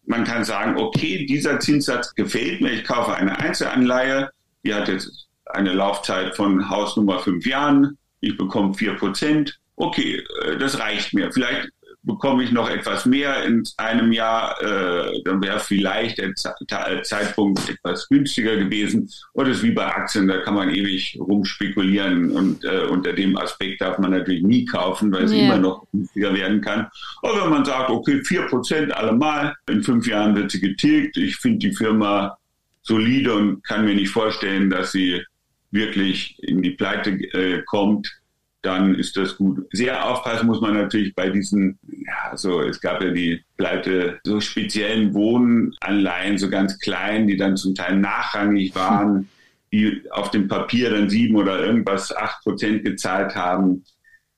man 0.06 0.24
kann 0.24 0.44
sagen, 0.44 0.76
okay, 0.76 1.26
dieser 1.26 1.60
Zinssatz 1.60 2.14
gefällt 2.14 2.60
mir, 2.60 2.72
ich 2.72 2.84
kaufe 2.84 3.14
eine 3.14 3.38
Einzelanleihe, 3.38 4.30
die 4.64 4.74
hat 4.74 4.88
jetzt 4.88 5.28
eine 5.46 5.72
Laufzeit 5.72 6.36
von 6.36 6.68
Hausnummer 6.68 7.18
fünf 7.20 7.46
Jahren, 7.46 7.98
ich 8.20 8.36
bekomme 8.36 8.74
vier 8.74 8.94
Prozent, 8.94 9.58
okay, 9.76 10.22
äh, 10.44 10.56
das 10.58 10.78
reicht 10.78 11.14
mir. 11.14 11.32
Vielleicht 11.32 11.68
bekomme 12.02 12.42
ich 12.42 12.52
noch 12.52 12.70
etwas 12.70 13.04
mehr 13.04 13.44
in 13.44 13.62
einem 13.76 14.12
Jahr, 14.12 14.56
äh, 14.62 15.22
dann 15.24 15.42
wäre 15.42 15.60
vielleicht 15.60 16.18
der 16.18 17.02
Zeitpunkt 17.02 17.68
etwas 17.68 18.08
günstiger 18.08 18.56
gewesen. 18.56 19.10
Oder 19.34 19.50
es 19.50 19.58
ist 19.58 19.64
wie 19.64 19.72
bei 19.72 19.86
Aktien, 19.86 20.26
da 20.26 20.38
kann 20.38 20.54
man 20.54 20.70
ewig 20.70 21.18
rumspekulieren 21.20 22.30
und 22.30 22.64
äh, 22.64 22.84
unter 22.84 23.12
dem 23.12 23.36
Aspekt 23.36 23.82
darf 23.82 23.98
man 23.98 24.12
natürlich 24.12 24.42
nie 24.42 24.64
kaufen, 24.64 25.12
weil 25.12 25.24
es 25.24 25.32
yeah. 25.32 25.44
immer 25.44 25.58
noch 25.58 25.86
günstiger 25.92 26.34
werden 26.34 26.60
kann. 26.60 26.88
Aber 27.22 27.44
wenn 27.44 27.50
man 27.50 27.64
sagt, 27.64 27.90
okay, 27.90 28.22
vier 28.24 28.42
Prozent 28.46 28.94
allemal, 28.94 29.54
in 29.68 29.82
fünf 29.82 30.06
Jahren 30.06 30.34
wird 30.34 30.50
sie 30.50 30.60
getilgt, 30.60 31.16
ich 31.18 31.36
finde 31.36 31.68
die 31.68 31.74
Firma 31.74 32.36
solide 32.82 33.34
und 33.34 33.62
kann 33.64 33.84
mir 33.84 33.94
nicht 33.94 34.10
vorstellen, 34.10 34.70
dass 34.70 34.92
sie 34.92 35.22
wirklich 35.70 36.36
in 36.42 36.62
die 36.62 36.70
Pleite 36.70 37.10
äh, 37.10 37.62
kommt, 37.66 38.19
dann 38.62 38.94
ist 38.94 39.16
das 39.16 39.36
gut. 39.36 39.66
Sehr 39.72 40.06
aufpassen 40.06 40.46
muss 40.46 40.60
man 40.60 40.74
natürlich 40.74 41.14
bei 41.14 41.30
diesen, 41.30 41.78
ja, 41.88 42.36
so, 42.36 42.60
es 42.60 42.80
gab 42.80 43.02
ja 43.02 43.10
die 43.10 43.42
Pleite, 43.56 44.20
so 44.24 44.40
speziellen 44.40 45.14
Wohnanleihen, 45.14 46.36
so 46.36 46.50
ganz 46.50 46.78
klein, 46.78 47.26
die 47.26 47.36
dann 47.36 47.56
zum 47.56 47.74
Teil 47.74 47.96
nachrangig 47.96 48.74
waren, 48.74 49.28
die 49.72 50.02
auf 50.10 50.30
dem 50.30 50.48
Papier 50.48 50.90
dann 50.90 51.08
sieben 51.08 51.36
oder 51.36 51.64
irgendwas, 51.64 52.14
acht 52.14 52.42
Prozent 52.42 52.84
gezahlt 52.84 53.34
haben. 53.34 53.84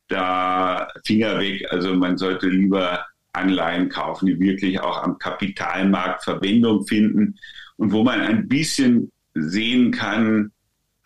Da 0.09 0.89
Finger 1.05 1.39
weg. 1.39 1.67
Also 1.71 1.95
man 1.95 2.19
sollte 2.19 2.49
lieber 2.49 3.07
Anleihen 3.33 3.89
kaufen, 3.89 4.27
die 4.27 4.39
wirklich 4.39 4.79
auch 4.81 5.03
am 5.03 5.19
Kapitalmarkt 5.19 6.23
Verwendung 6.23 6.87
finden 6.87 7.39
und 7.77 7.93
wo 7.93 8.05
man 8.05 8.21
ein 8.21 8.47
bisschen 8.47 9.11
sehen 9.35 9.91
kann, 9.91 10.53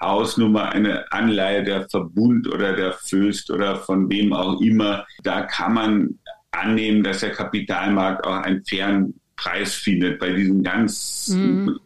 Hausnummer, 0.00 0.70
eine 0.70 1.10
Anleihe 1.10 1.64
der 1.64 1.88
Verbund 1.88 2.46
oder 2.52 2.74
der 2.74 2.92
Föst 2.92 3.50
oder 3.50 3.76
von 3.76 4.10
wem 4.10 4.32
auch 4.32 4.60
immer, 4.60 5.06
da 5.22 5.42
kann 5.42 5.74
man 5.74 6.18
annehmen, 6.50 7.02
dass 7.02 7.20
der 7.20 7.30
Kapitalmarkt 7.30 8.26
auch 8.26 8.42
einen 8.42 8.64
fairen 8.64 9.20
Preis 9.36 9.74
findet. 9.74 10.18
Bei 10.18 10.32
diesen 10.32 10.62
ganz 10.62 11.28
mhm 11.28 11.78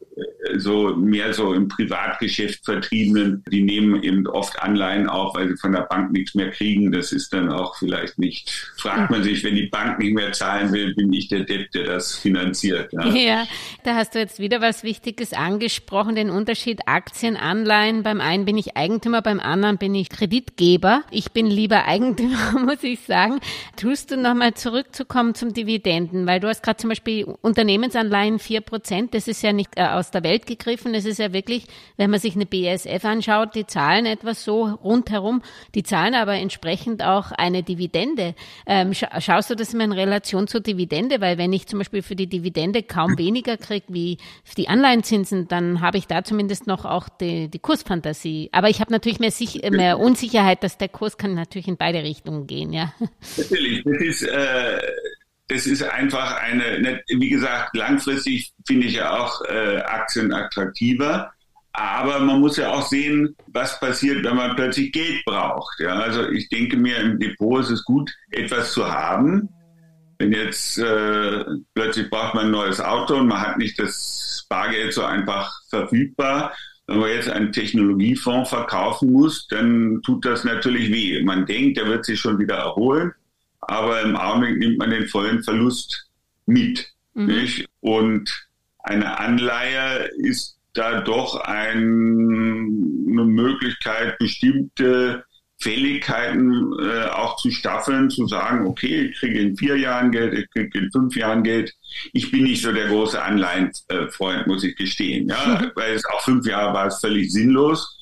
so 0.56 0.94
mehr 0.96 1.33
so 1.33 1.54
im 1.54 1.68
Privatgeschäft 1.68 2.64
vertriebenen, 2.64 3.44
die 3.50 3.62
nehmen 3.62 4.02
eben 4.02 4.26
oft 4.26 4.61
Anleihen 4.61 5.09
auf, 5.09 5.35
weil 5.35 5.48
sie 5.48 5.56
von 5.56 5.72
der 5.72 5.83
Bank 5.83 6.12
nichts 6.12 6.35
mehr 6.35 6.50
kriegen. 6.50 6.92
Das 6.92 7.12
ist 7.12 7.33
dann 7.33 7.50
auch 7.50 7.76
vielleicht 7.76 8.18
nicht, 8.18 8.50
fragt 8.76 9.11
man 9.11 9.22
sich, 9.22 9.44
wenn 9.44 9.54
die 9.54 9.66
Bank 9.66 9.98
nicht 9.98 10.14
mehr 10.14 10.33
zahlen 10.33 10.72
will, 10.72 10.94
bin 10.94 11.12
ich 11.12 11.28
der 11.28 11.44
Depp, 11.44 11.70
der 11.72 11.85
das 11.85 12.16
finanziert. 12.16 12.92
Ja, 12.92 13.06
ja 13.14 13.46
da 13.85 13.94
hast 13.94 14.14
du 14.14 14.18
jetzt 14.18 14.38
wieder 14.38 14.61
was 14.61 14.83
Wichtiges 14.83 15.33
angesprochen, 15.33 16.14
den 16.14 16.30
Unterschied 16.30 16.80
Aktien, 16.87 17.37
Anleihen. 17.37 18.02
Beim 18.02 18.20
einen 18.20 18.44
bin 18.44 18.59
ich 18.59 18.76
Eigentümer, 18.76 19.22
beim 19.22 19.40
anderen 19.40 19.78
bin 19.78 19.94
ich 19.94 20.09
Kreditgeber. 20.09 21.02
Ich 21.11 21.33
bin 21.33 21.46
lieber 21.46 21.85
Eigentümer, 21.87 22.59
muss 22.64 22.83
ich 22.83 23.00
sagen. 23.00 23.40
Tust 23.76 24.11
du 24.11 24.16
nochmal 24.16 24.54
zurückzukommen 24.54 25.35
zum 25.35 25.54
Dividenden, 25.54 26.26
weil 26.26 26.40
du 26.40 26.48
hast 26.48 26.62
gerade 26.62 26.78
zum 26.78 26.90
Beispiel 26.90 27.24
Unternehmensanleihen 27.42 28.38
vier 28.38 28.61
Prozent, 28.61 29.14
das 29.14 29.28
ist 29.28 29.42
ja 29.42 29.52
nicht 29.52 29.76
äh, 29.76 29.83
aus 30.11 30.23
der 30.23 30.25
Welt 30.25 30.46
gegriffen. 30.46 30.94
Es 30.94 31.05
ist 31.05 31.18
ja 31.18 31.33
wirklich, 31.33 31.66
wenn 31.96 32.11
man 32.11 32.18
sich 32.18 32.35
eine 32.35 32.46
BASF 32.46 33.05
anschaut, 33.05 33.55
die 33.55 33.66
zahlen 33.66 34.07
etwas 34.07 34.44
so 34.44 34.64
rundherum, 34.66 35.42
die 35.75 35.85
zahlen 35.85 36.14
aber 36.14 36.35
entsprechend 36.35 37.03
auch 37.03 37.31
eine 37.31 37.62
Dividende. 37.62 38.35
Ähm, 38.66 38.92
schaust 38.92 39.51
du 39.51 39.55
das 39.55 39.73
immer 39.73 39.85
in 39.85 39.92
Relation 39.92 40.48
zur 40.48 40.61
Dividende? 40.61 41.21
Weil 41.21 41.38
wenn 41.38 41.52
ich 41.52 41.69
zum 41.69 41.79
Beispiel 41.79 42.02
für 42.02 42.17
die 42.17 42.27
Dividende 42.27 42.83
kaum 42.83 43.17
weniger 43.19 43.56
kriege 43.56 43.87
wie 43.88 44.19
für 44.42 44.56
die 44.56 44.69
Anleihenzinsen, 44.69 45.46
dann 45.46 45.81
habe 45.81 45.98
ich 45.98 46.06
da 46.06 46.25
zumindest 46.25 46.67
noch 46.67 46.85
auch 46.85 47.08
die, 47.08 47.48
die 47.48 47.58
Kursfantasie. 47.61 48.48
Aber 48.52 48.69
ich 48.69 48.81
habe 48.81 48.92
natürlich 48.92 49.21
mehr, 49.21 49.31
Sich 49.31 49.63
mehr 49.71 50.00
Unsicherheit, 50.00 50.65
dass 50.65 50.77
der 50.77 50.88
Kurs 50.88 51.17
kann 51.17 51.35
natürlich 51.35 51.69
in 51.69 51.77
beide 51.77 52.02
Richtungen 52.02 52.48
gehen, 52.48 52.73
ja. 52.73 52.92
Natürlich, 53.37 53.85
das 53.85 54.02
ist 54.02 54.23
äh 54.25 54.81
es 55.51 55.67
ist 55.67 55.83
einfach 55.83 56.37
eine, 56.40 57.03
wie 57.09 57.29
gesagt, 57.29 57.77
langfristig 57.77 58.53
finde 58.67 58.87
ich 58.87 58.94
ja 58.94 59.19
auch 59.19 59.42
äh, 59.46 59.79
Aktien 59.79 60.33
attraktiver. 60.33 61.33
Aber 61.73 62.19
man 62.19 62.40
muss 62.40 62.57
ja 62.57 62.71
auch 62.73 62.87
sehen, 62.87 63.37
was 63.48 63.79
passiert, 63.79 64.25
wenn 64.25 64.37
man 64.37 64.57
plötzlich 64.57 64.90
Geld 64.92 65.25
braucht. 65.25 65.79
Ja, 65.79 65.94
also 65.94 66.29
ich 66.29 66.48
denke 66.48 66.77
mir, 66.77 66.96
im 66.98 67.19
Depot 67.19 67.61
ist 67.61 67.71
es 67.71 67.85
gut, 67.85 68.11
etwas 68.31 68.73
zu 68.73 68.90
haben. 68.90 69.48
Wenn 70.19 70.33
jetzt 70.33 70.79
äh, 70.79 71.44
plötzlich 71.75 72.11
braucht 72.11 72.35
man 72.35 72.46
ein 72.46 72.51
neues 72.51 72.81
Auto 72.81 73.17
und 73.17 73.29
man 73.29 73.40
hat 73.40 73.59
nicht 73.59 73.79
das 73.79 74.44
Bargeld 74.48 74.92
so 74.92 75.05
einfach 75.05 75.51
verfügbar, 75.71 76.53
wenn 76.88 76.98
man 76.98 77.11
jetzt 77.11 77.31
einen 77.31 77.53
Technologiefonds 77.53 78.51
verkaufen 78.51 79.13
muss, 79.13 79.46
dann 79.46 80.03
tut 80.05 80.25
das 80.25 80.42
natürlich 80.42 80.90
weh. 80.90 81.23
Man 81.23 81.46
denkt, 81.46 81.79
er 81.79 81.87
wird 81.87 82.05
sich 82.05 82.19
schon 82.19 82.38
wieder 82.40 82.57
erholen, 82.57 83.13
aber 83.61 84.02
im 84.02 84.17
Augenblick 84.17 84.58
nimmt 84.58 84.79
man 84.79 84.90
den 84.90 85.06
vollen 85.08 85.42
Verlust 85.42 86.08
mit. 86.46 86.92
Mhm. 87.15 87.27
Nicht? 87.27 87.67
Und 87.81 88.48
eine 88.81 89.19
Anleihe 89.19 90.11
ist 90.19 90.56
da 90.75 91.00
doch 91.00 91.37
ein, 91.37 93.06
eine 93.08 93.25
Möglichkeit, 93.25 94.19
bestimmte 94.19 95.25
Fälligkeiten 95.58 96.73
äh, 96.81 97.08
auch 97.11 97.37
zu 97.37 97.50
staffeln, 97.50 98.08
zu 98.08 98.27
sagen, 98.27 98.67
okay, 98.67 99.11
ich 99.11 99.19
kriege 99.19 99.40
in 99.40 99.56
vier 99.56 99.77
Jahren 99.77 100.11
Geld, 100.11 100.33
ich 100.33 100.48
kriege 100.50 100.79
in 100.79 100.90
fünf 100.90 101.15
Jahren 101.17 101.42
Geld. 101.42 101.75
Ich 102.15 102.31
bin 102.31 102.44
nicht 102.44 102.63
so 102.63 102.73
der 102.73 102.88
große 102.88 103.21
Anleihenfreund, 103.23 104.46
muss 104.46 104.65
ich 104.65 104.75
gestehen. 104.77 105.29
Ja, 105.29 105.61
mhm. 105.61 105.71
weil 105.75 105.92
es 105.92 106.04
auch 106.06 106.23
fünf 106.23 106.46
Jahre 106.46 106.73
war 106.73 106.87
es 106.87 107.00
völlig 107.00 107.31
sinnlos. 107.31 107.98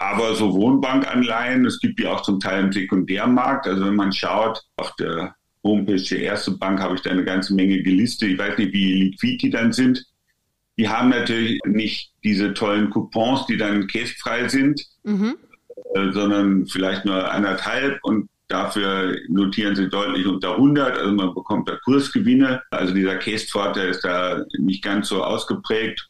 Aber 0.00 0.34
so 0.34 0.54
Wohnbankanleihen, 0.54 1.66
es 1.66 1.78
gibt 1.78 1.98
die 1.98 2.06
auch 2.06 2.22
zum 2.22 2.40
Teil 2.40 2.64
im 2.64 2.72
Sekundärmarkt. 2.72 3.66
Also 3.66 3.84
wenn 3.84 3.96
man 3.96 4.12
schaut, 4.12 4.62
auf 4.76 4.96
der 4.96 5.34
Homepage 5.62 6.02
der 6.02 6.20
erste 6.22 6.52
Bank 6.52 6.80
habe 6.80 6.94
ich 6.94 7.02
da 7.02 7.10
eine 7.10 7.22
ganze 7.22 7.54
Menge 7.54 7.82
gelistet. 7.82 8.30
Ich 8.30 8.38
weiß 8.38 8.56
nicht, 8.56 8.72
wie 8.72 8.94
liquid 8.94 9.36
die 9.42 9.50
dann 9.50 9.72
sind. 9.72 10.02
Die 10.78 10.88
haben 10.88 11.10
natürlich 11.10 11.60
nicht 11.66 12.14
diese 12.24 12.54
tollen 12.54 12.88
Coupons, 12.88 13.44
die 13.44 13.58
dann 13.58 13.88
kästfrei 13.88 14.48
sind, 14.48 14.82
mhm. 15.02 15.36
äh, 15.94 16.10
sondern 16.12 16.64
vielleicht 16.64 17.04
nur 17.04 17.30
anderthalb 17.30 18.02
und 18.02 18.30
dafür 18.48 19.18
notieren 19.28 19.76
sie 19.76 19.90
deutlich 19.90 20.26
unter 20.26 20.52
100, 20.52 20.96
also 20.96 21.12
man 21.12 21.34
bekommt 21.34 21.68
da 21.68 21.76
Kursgewinne. 21.84 22.62
Also 22.70 22.94
dieser 22.94 23.16
Case-Vorteil 23.16 23.90
ist 23.90 24.02
da 24.02 24.46
nicht 24.58 24.82
ganz 24.82 25.08
so 25.08 25.22
ausgeprägt, 25.22 26.08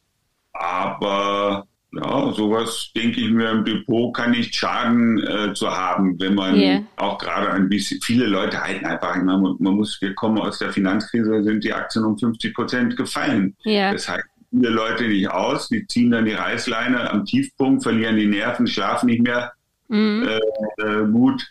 aber 0.53 1.67
ja, 1.93 2.33
sowas 2.33 2.93
denke 2.95 3.21
ich 3.21 3.31
mir 3.31 3.51
im 3.51 3.65
Depot 3.65 4.15
kann 4.15 4.31
nicht 4.31 4.55
schaden 4.55 5.19
äh, 5.25 5.53
zu 5.55 5.69
haben, 5.69 6.21
wenn 6.21 6.35
man 6.35 6.55
yeah. 6.57 6.83
auch 6.97 7.19
gerade 7.19 7.51
ein 7.51 7.69
bisschen, 7.69 8.01
viele 8.01 8.27
Leute 8.27 8.63
halten 8.63 8.87
einfach, 8.87 9.17
man, 9.17 9.57
man 9.59 9.75
muss, 9.75 10.01
wir 10.01 10.15
kommen 10.15 10.39
aus 10.39 10.59
der 10.59 10.73
Finanzkrise, 10.73 11.43
sind 11.43 11.65
die 11.65 11.73
Aktien 11.73 12.05
um 12.05 12.17
50 12.17 12.55
Prozent 12.55 12.97
gefallen. 12.97 13.57
Yeah. 13.67 13.93
Das 13.93 14.09
heißt, 14.09 14.25
viele 14.51 14.71
Leute 14.71 15.09
nicht 15.09 15.29
aus, 15.31 15.69
die 15.69 15.85
ziehen 15.87 16.13
dann 16.13 16.27
die 16.27 16.33
Reißleine 16.33 17.11
am 17.11 17.25
Tiefpunkt, 17.25 17.83
verlieren 17.83 18.17
die 18.17 18.27
Nerven, 18.27 18.69
schlafen 18.69 19.07
nicht 19.07 19.23
mehr 19.23 19.53
mhm. 19.89 20.29
äh, 20.29 20.83
äh, 20.83 21.07
gut. 21.11 21.45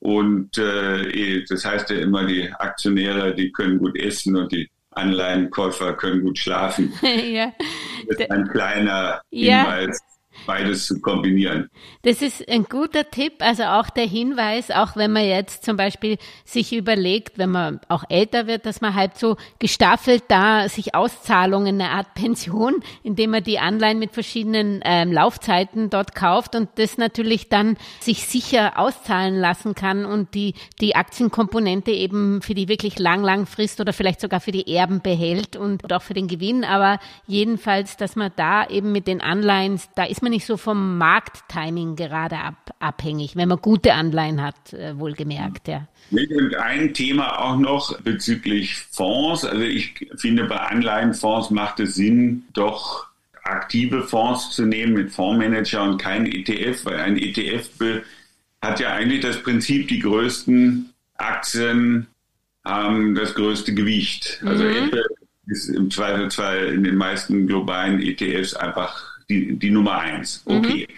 Und 0.00 0.58
äh, 0.58 1.08
eh, 1.08 1.44
das 1.48 1.64
heißt 1.64 1.88
ja 1.90 1.96
immer, 1.96 2.26
die 2.26 2.52
Aktionäre, 2.52 3.34
die 3.34 3.50
können 3.50 3.78
gut 3.78 3.98
essen 3.98 4.36
und 4.36 4.52
die 4.52 4.68
Anleihenkäufer 4.96 5.94
können 5.94 6.22
gut 6.22 6.38
schlafen. 6.38 6.92
ja. 7.02 7.52
Das 8.08 8.18
ist 8.18 8.30
ein 8.30 8.48
kleiner 8.48 9.20
ja. 9.30 9.76
Hinweis 9.76 10.00
beides 10.46 10.86
zu 10.86 11.00
kombinieren. 11.00 11.70
Das 12.02 12.22
ist 12.22 12.48
ein 12.48 12.64
guter 12.64 13.10
Tipp. 13.10 13.34
Also 13.40 13.64
auch 13.64 13.90
der 13.90 14.06
Hinweis, 14.06 14.70
auch 14.70 14.96
wenn 14.96 15.12
man 15.12 15.24
jetzt 15.24 15.64
zum 15.64 15.76
Beispiel 15.76 16.18
sich 16.44 16.72
überlegt, 16.72 17.38
wenn 17.38 17.50
man 17.50 17.80
auch 17.88 18.04
älter 18.08 18.46
wird, 18.46 18.64
dass 18.66 18.80
man 18.80 18.94
halt 18.94 19.18
so 19.18 19.36
gestaffelt 19.58 20.24
da 20.28 20.68
sich 20.68 20.94
Auszahlungen, 20.94 21.80
eine 21.80 21.90
Art 21.90 22.14
Pension, 22.14 22.82
indem 23.02 23.30
man 23.30 23.42
die 23.42 23.58
Anleihen 23.58 23.98
mit 23.98 24.12
verschiedenen 24.12 24.80
ähm, 24.84 25.12
Laufzeiten 25.12 25.90
dort 25.90 26.14
kauft 26.14 26.54
und 26.54 26.68
das 26.76 26.98
natürlich 26.98 27.48
dann 27.48 27.76
sich 28.00 28.26
sicher 28.26 28.78
auszahlen 28.78 29.38
lassen 29.38 29.74
kann 29.74 30.06
und 30.06 30.34
die, 30.34 30.54
die 30.80 30.94
Aktienkomponente 30.96 31.90
eben 31.90 32.40
für 32.42 32.54
die 32.54 32.68
wirklich 32.68 32.98
lang, 32.98 33.22
lang 33.22 33.46
Frist 33.46 33.80
oder 33.80 33.92
vielleicht 33.92 34.20
sogar 34.20 34.40
für 34.40 34.52
die 34.52 34.72
Erben 34.74 35.00
behält 35.00 35.56
und 35.56 35.92
auch 35.92 36.02
für 36.02 36.14
den 36.14 36.28
Gewinn. 36.28 36.64
Aber 36.64 37.00
jedenfalls, 37.26 37.96
dass 37.96 38.16
man 38.16 38.32
da 38.36 38.66
eben 38.68 38.92
mit 38.92 39.06
den 39.06 39.20
Anleihen, 39.20 39.80
da 39.94 40.04
ist 40.04 40.22
man 40.22 40.32
nicht 40.36 40.44
so 40.44 40.58
vom 40.58 40.98
Markttiming 40.98 41.96
gerade 41.96 42.36
ab, 42.36 42.74
abhängig, 42.78 43.36
wenn 43.36 43.48
man 43.48 43.58
gute 43.58 43.94
Anleihen 43.94 44.42
hat, 44.42 44.74
äh, 44.74 44.98
wohlgemerkt, 44.98 45.66
ja. 45.66 45.88
Und 46.10 46.54
ein 46.56 46.92
Thema 46.92 47.40
auch 47.40 47.56
noch 47.56 47.98
bezüglich 48.02 48.74
Fonds. 48.76 49.46
Also 49.46 49.62
ich 49.62 49.94
finde, 50.16 50.44
bei 50.44 50.58
Anleihenfonds 50.58 51.50
macht 51.50 51.80
es 51.80 51.94
Sinn, 51.94 52.44
doch 52.52 53.06
aktive 53.44 54.02
Fonds 54.02 54.50
zu 54.50 54.66
nehmen 54.66 54.92
mit 54.92 55.10
Fondsmanager 55.10 55.82
und 55.82 55.96
kein 55.96 56.26
ETF, 56.26 56.84
weil 56.84 57.00
ein 57.00 57.16
ETF 57.16 57.70
hat 58.60 58.78
ja 58.78 58.92
eigentlich 58.92 59.20
das 59.20 59.42
Prinzip, 59.42 59.88
die 59.88 60.00
größten 60.00 60.92
Aktien 61.14 62.08
haben 62.62 63.14
das 63.14 63.34
größte 63.34 63.72
Gewicht. 63.72 64.42
Also 64.44 64.64
mhm. 64.64 64.90
ist 65.46 65.68
im 65.68 65.90
Zweifelsfall 65.90 66.74
in 66.74 66.84
den 66.84 66.96
meisten 66.96 67.46
globalen 67.46 68.02
ETFs 68.02 68.52
einfach 68.52 69.05
die, 69.28 69.56
die 69.56 69.70
Nummer 69.70 69.98
eins. 69.98 70.44
Mhm. 70.46 70.56
Okay. 70.56 70.86
Mhm. 70.88 70.94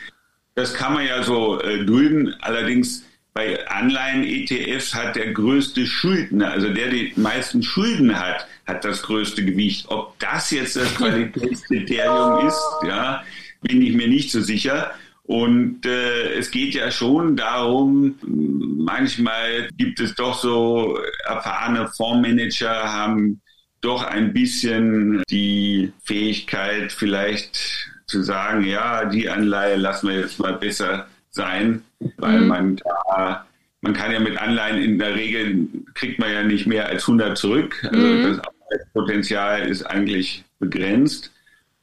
Das 0.55 0.75
kann 0.75 0.95
man 0.95 1.07
ja 1.07 1.23
so 1.23 1.61
äh, 1.61 1.85
dulden. 1.85 2.35
Allerdings 2.41 3.05
bei 3.33 3.65
Anleihen-ETFs 3.69 4.95
hat 4.95 5.15
der 5.15 5.33
größte 5.33 5.87
Schuldner, 5.87 6.51
also 6.51 6.73
der 6.73 6.89
die 6.89 7.13
meisten 7.15 7.63
Schulden 7.63 8.19
hat, 8.19 8.49
hat 8.67 8.85
das 8.85 9.03
größte 9.03 9.45
Gewicht. 9.45 9.87
Ob 9.89 10.19
das 10.19 10.51
jetzt 10.51 10.75
das 10.75 10.93
Qualitätskriterium 10.97 12.49
ist, 12.49 12.61
ja, 12.85 13.23
bin 13.63 13.83
ich 13.83 13.95
mir 13.95 14.09
nicht 14.09 14.33
so 14.33 14.41
sicher. 14.41 14.91
Und 15.23 15.85
äh, 15.87 16.33
es 16.39 16.51
geht 16.51 16.75
ja 16.75 16.91
schon 16.91 17.37
darum, 17.37 18.17
manchmal 18.23 19.69
gibt 19.77 20.01
es 20.01 20.15
doch 20.15 20.35
so 20.41 20.99
erfahrene 21.27 21.87
Fondsmanager, 21.89 22.93
haben 22.93 23.41
doch 23.81 24.03
ein 24.03 24.33
bisschen 24.33 25.23
die 25.31 25.93
Fähigkeit, 26.03 26.91
vielleicht 26.91 27.89
zu 28.09 28.23
sagen, 28.23 28.65
ja, 28.65 29.05
die 29.05 29.29
Anleihe 29.29 29.77
lassen 29.77 30.09
wir 30.09 30.21
jetzt 30.21 30.41
mal 30.41 30.55
besser 30.55 31.07
sein, 31.31 31.83
weil 32.17 32.41
mhm. 32.41 32.49
man 32.49 32.77
da, 32.77 33.47
man 33.81 33.93
kann 33.93 34.13
ja 34.13 34.19
mit 34.19 34.41
Anleihen 34.41 34.83
in 34.83 34.99
der 34.99 35.15
Regel, 35.15 35.69
kriegt 35.95 36.19
man 36.19 36.33
ja 36.33 36.43
nicht 36.43 36.67
mehr 36.67 36.89
als 36.89 37.03
100 37.03 37.39
zurück. 37.39 37.77
Also 37.85 38.07
mhm. 38.07 38.41
das 38.71 38.87
Potenzial 38.93 39.69
ist 39.69 39.85
eigentlich 39.85 40.45
begrenzt 40.59 41.31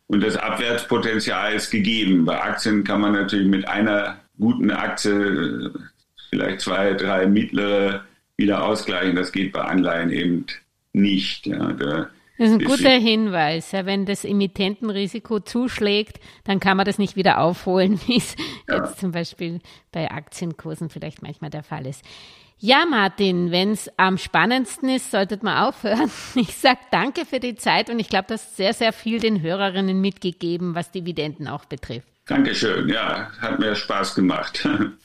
und 0.07 0.21
das 0.21 0.35
Abwärtspotenzial 0.35 1.53
ist 1.53 1.71
gegeben. 1.71 2.25
Bei 2.25 2.41
Aktien 2.41 2.83
kann 2.83 3.01
man 3.01 3.13
natürlich 3.13 3.47
mit 3.47 3.67
einer 3.67 4.17
guten 4.37 4.71
Aktie 4.71 5.71
vielleicht 6.29 6.61
zwei, 6.61 6.93
drei 6.93 7.27
mittlere 7.27 8.03
wieder 8.37 8.63
ausgleichen. 8.63 9.15
Das 9.15 9.31
geht 9.31 9.53
bei 9.53 9.61
Anleihen 9.61 10.11
eben 10.11 10.45
nicht. 10.93 11.45
Ja, 11.45 11.71
da 11.71 12.09
das 12.37 12.49
ist 12.49 12.53
ein 12.53 12.65
guter 12.65 12.89
Hinweis. 12.91 13.71
Ja, 13.71 13.85
wenn 13.85 14.05
das 14.05 14.25
Emittentenrisiko 14.25 15.39
zuschlägt, 15.39 16.19
dann 16.43 16.59
kann 16.59 16.77
man 16.77 16.85
das 16.85 16.97
nicht 16.97 17.15
wieder 17.15 17.39
aufholen, 17.39 17.99
wie 18.07 18.17
es 18.17 18.35
ja. 18.67 18.77
jetzt 18.77 18.99
zum 18.99 19.11
Beispiel 19.11 19.59
bei 19.91 20.11
Aktienkursen 20.11 20.89
vielleicht 20.89 21.21
manchmal 21.21 21.49
der 21.49 21.63
Fall 21.63 21.85
ist. 21.85 22.03
Ja, 22.57 22.85
Martin, 22.89 23.51
wenn 23.51 23.71
es 23.71 23.91
am 23.97 24.17
spannendsten 24.17 24.89
ist, 24.89 25.11
sollte 25.11 25.37
man 25.41 25.65
aufhören. 25.65 26.09
Ich 26.35 26.55
sage 26.55 26.79
danke 26.91 27.25
für 27.25 27.39
die 27.39 27.55
Zeit 27.55 27.89
und 27.89 27.99
ich 27.99 28.09
glaube, 28.09 28.25
das 28.29 28.43
hast 28.43 28.57
sehr, 28.57 28.73
sehr 28.73 28.93
viel 28.93 29.19
den 29.19 29.41
Hörerinnen 29.41 29.99
mitgegeben, 29.99 30.75
was 30.75 30.91
Dividenden 30.91 31.47
auch 31.47 31.65
betrifft. 31.65 32.07
Dankeschön, 32.27 32.89
ja, 32.89 33.31
hat 33.39 33.59
mir 33.59 33.75
Spaß 33.75 34.15
gemacht. 34.15 34.67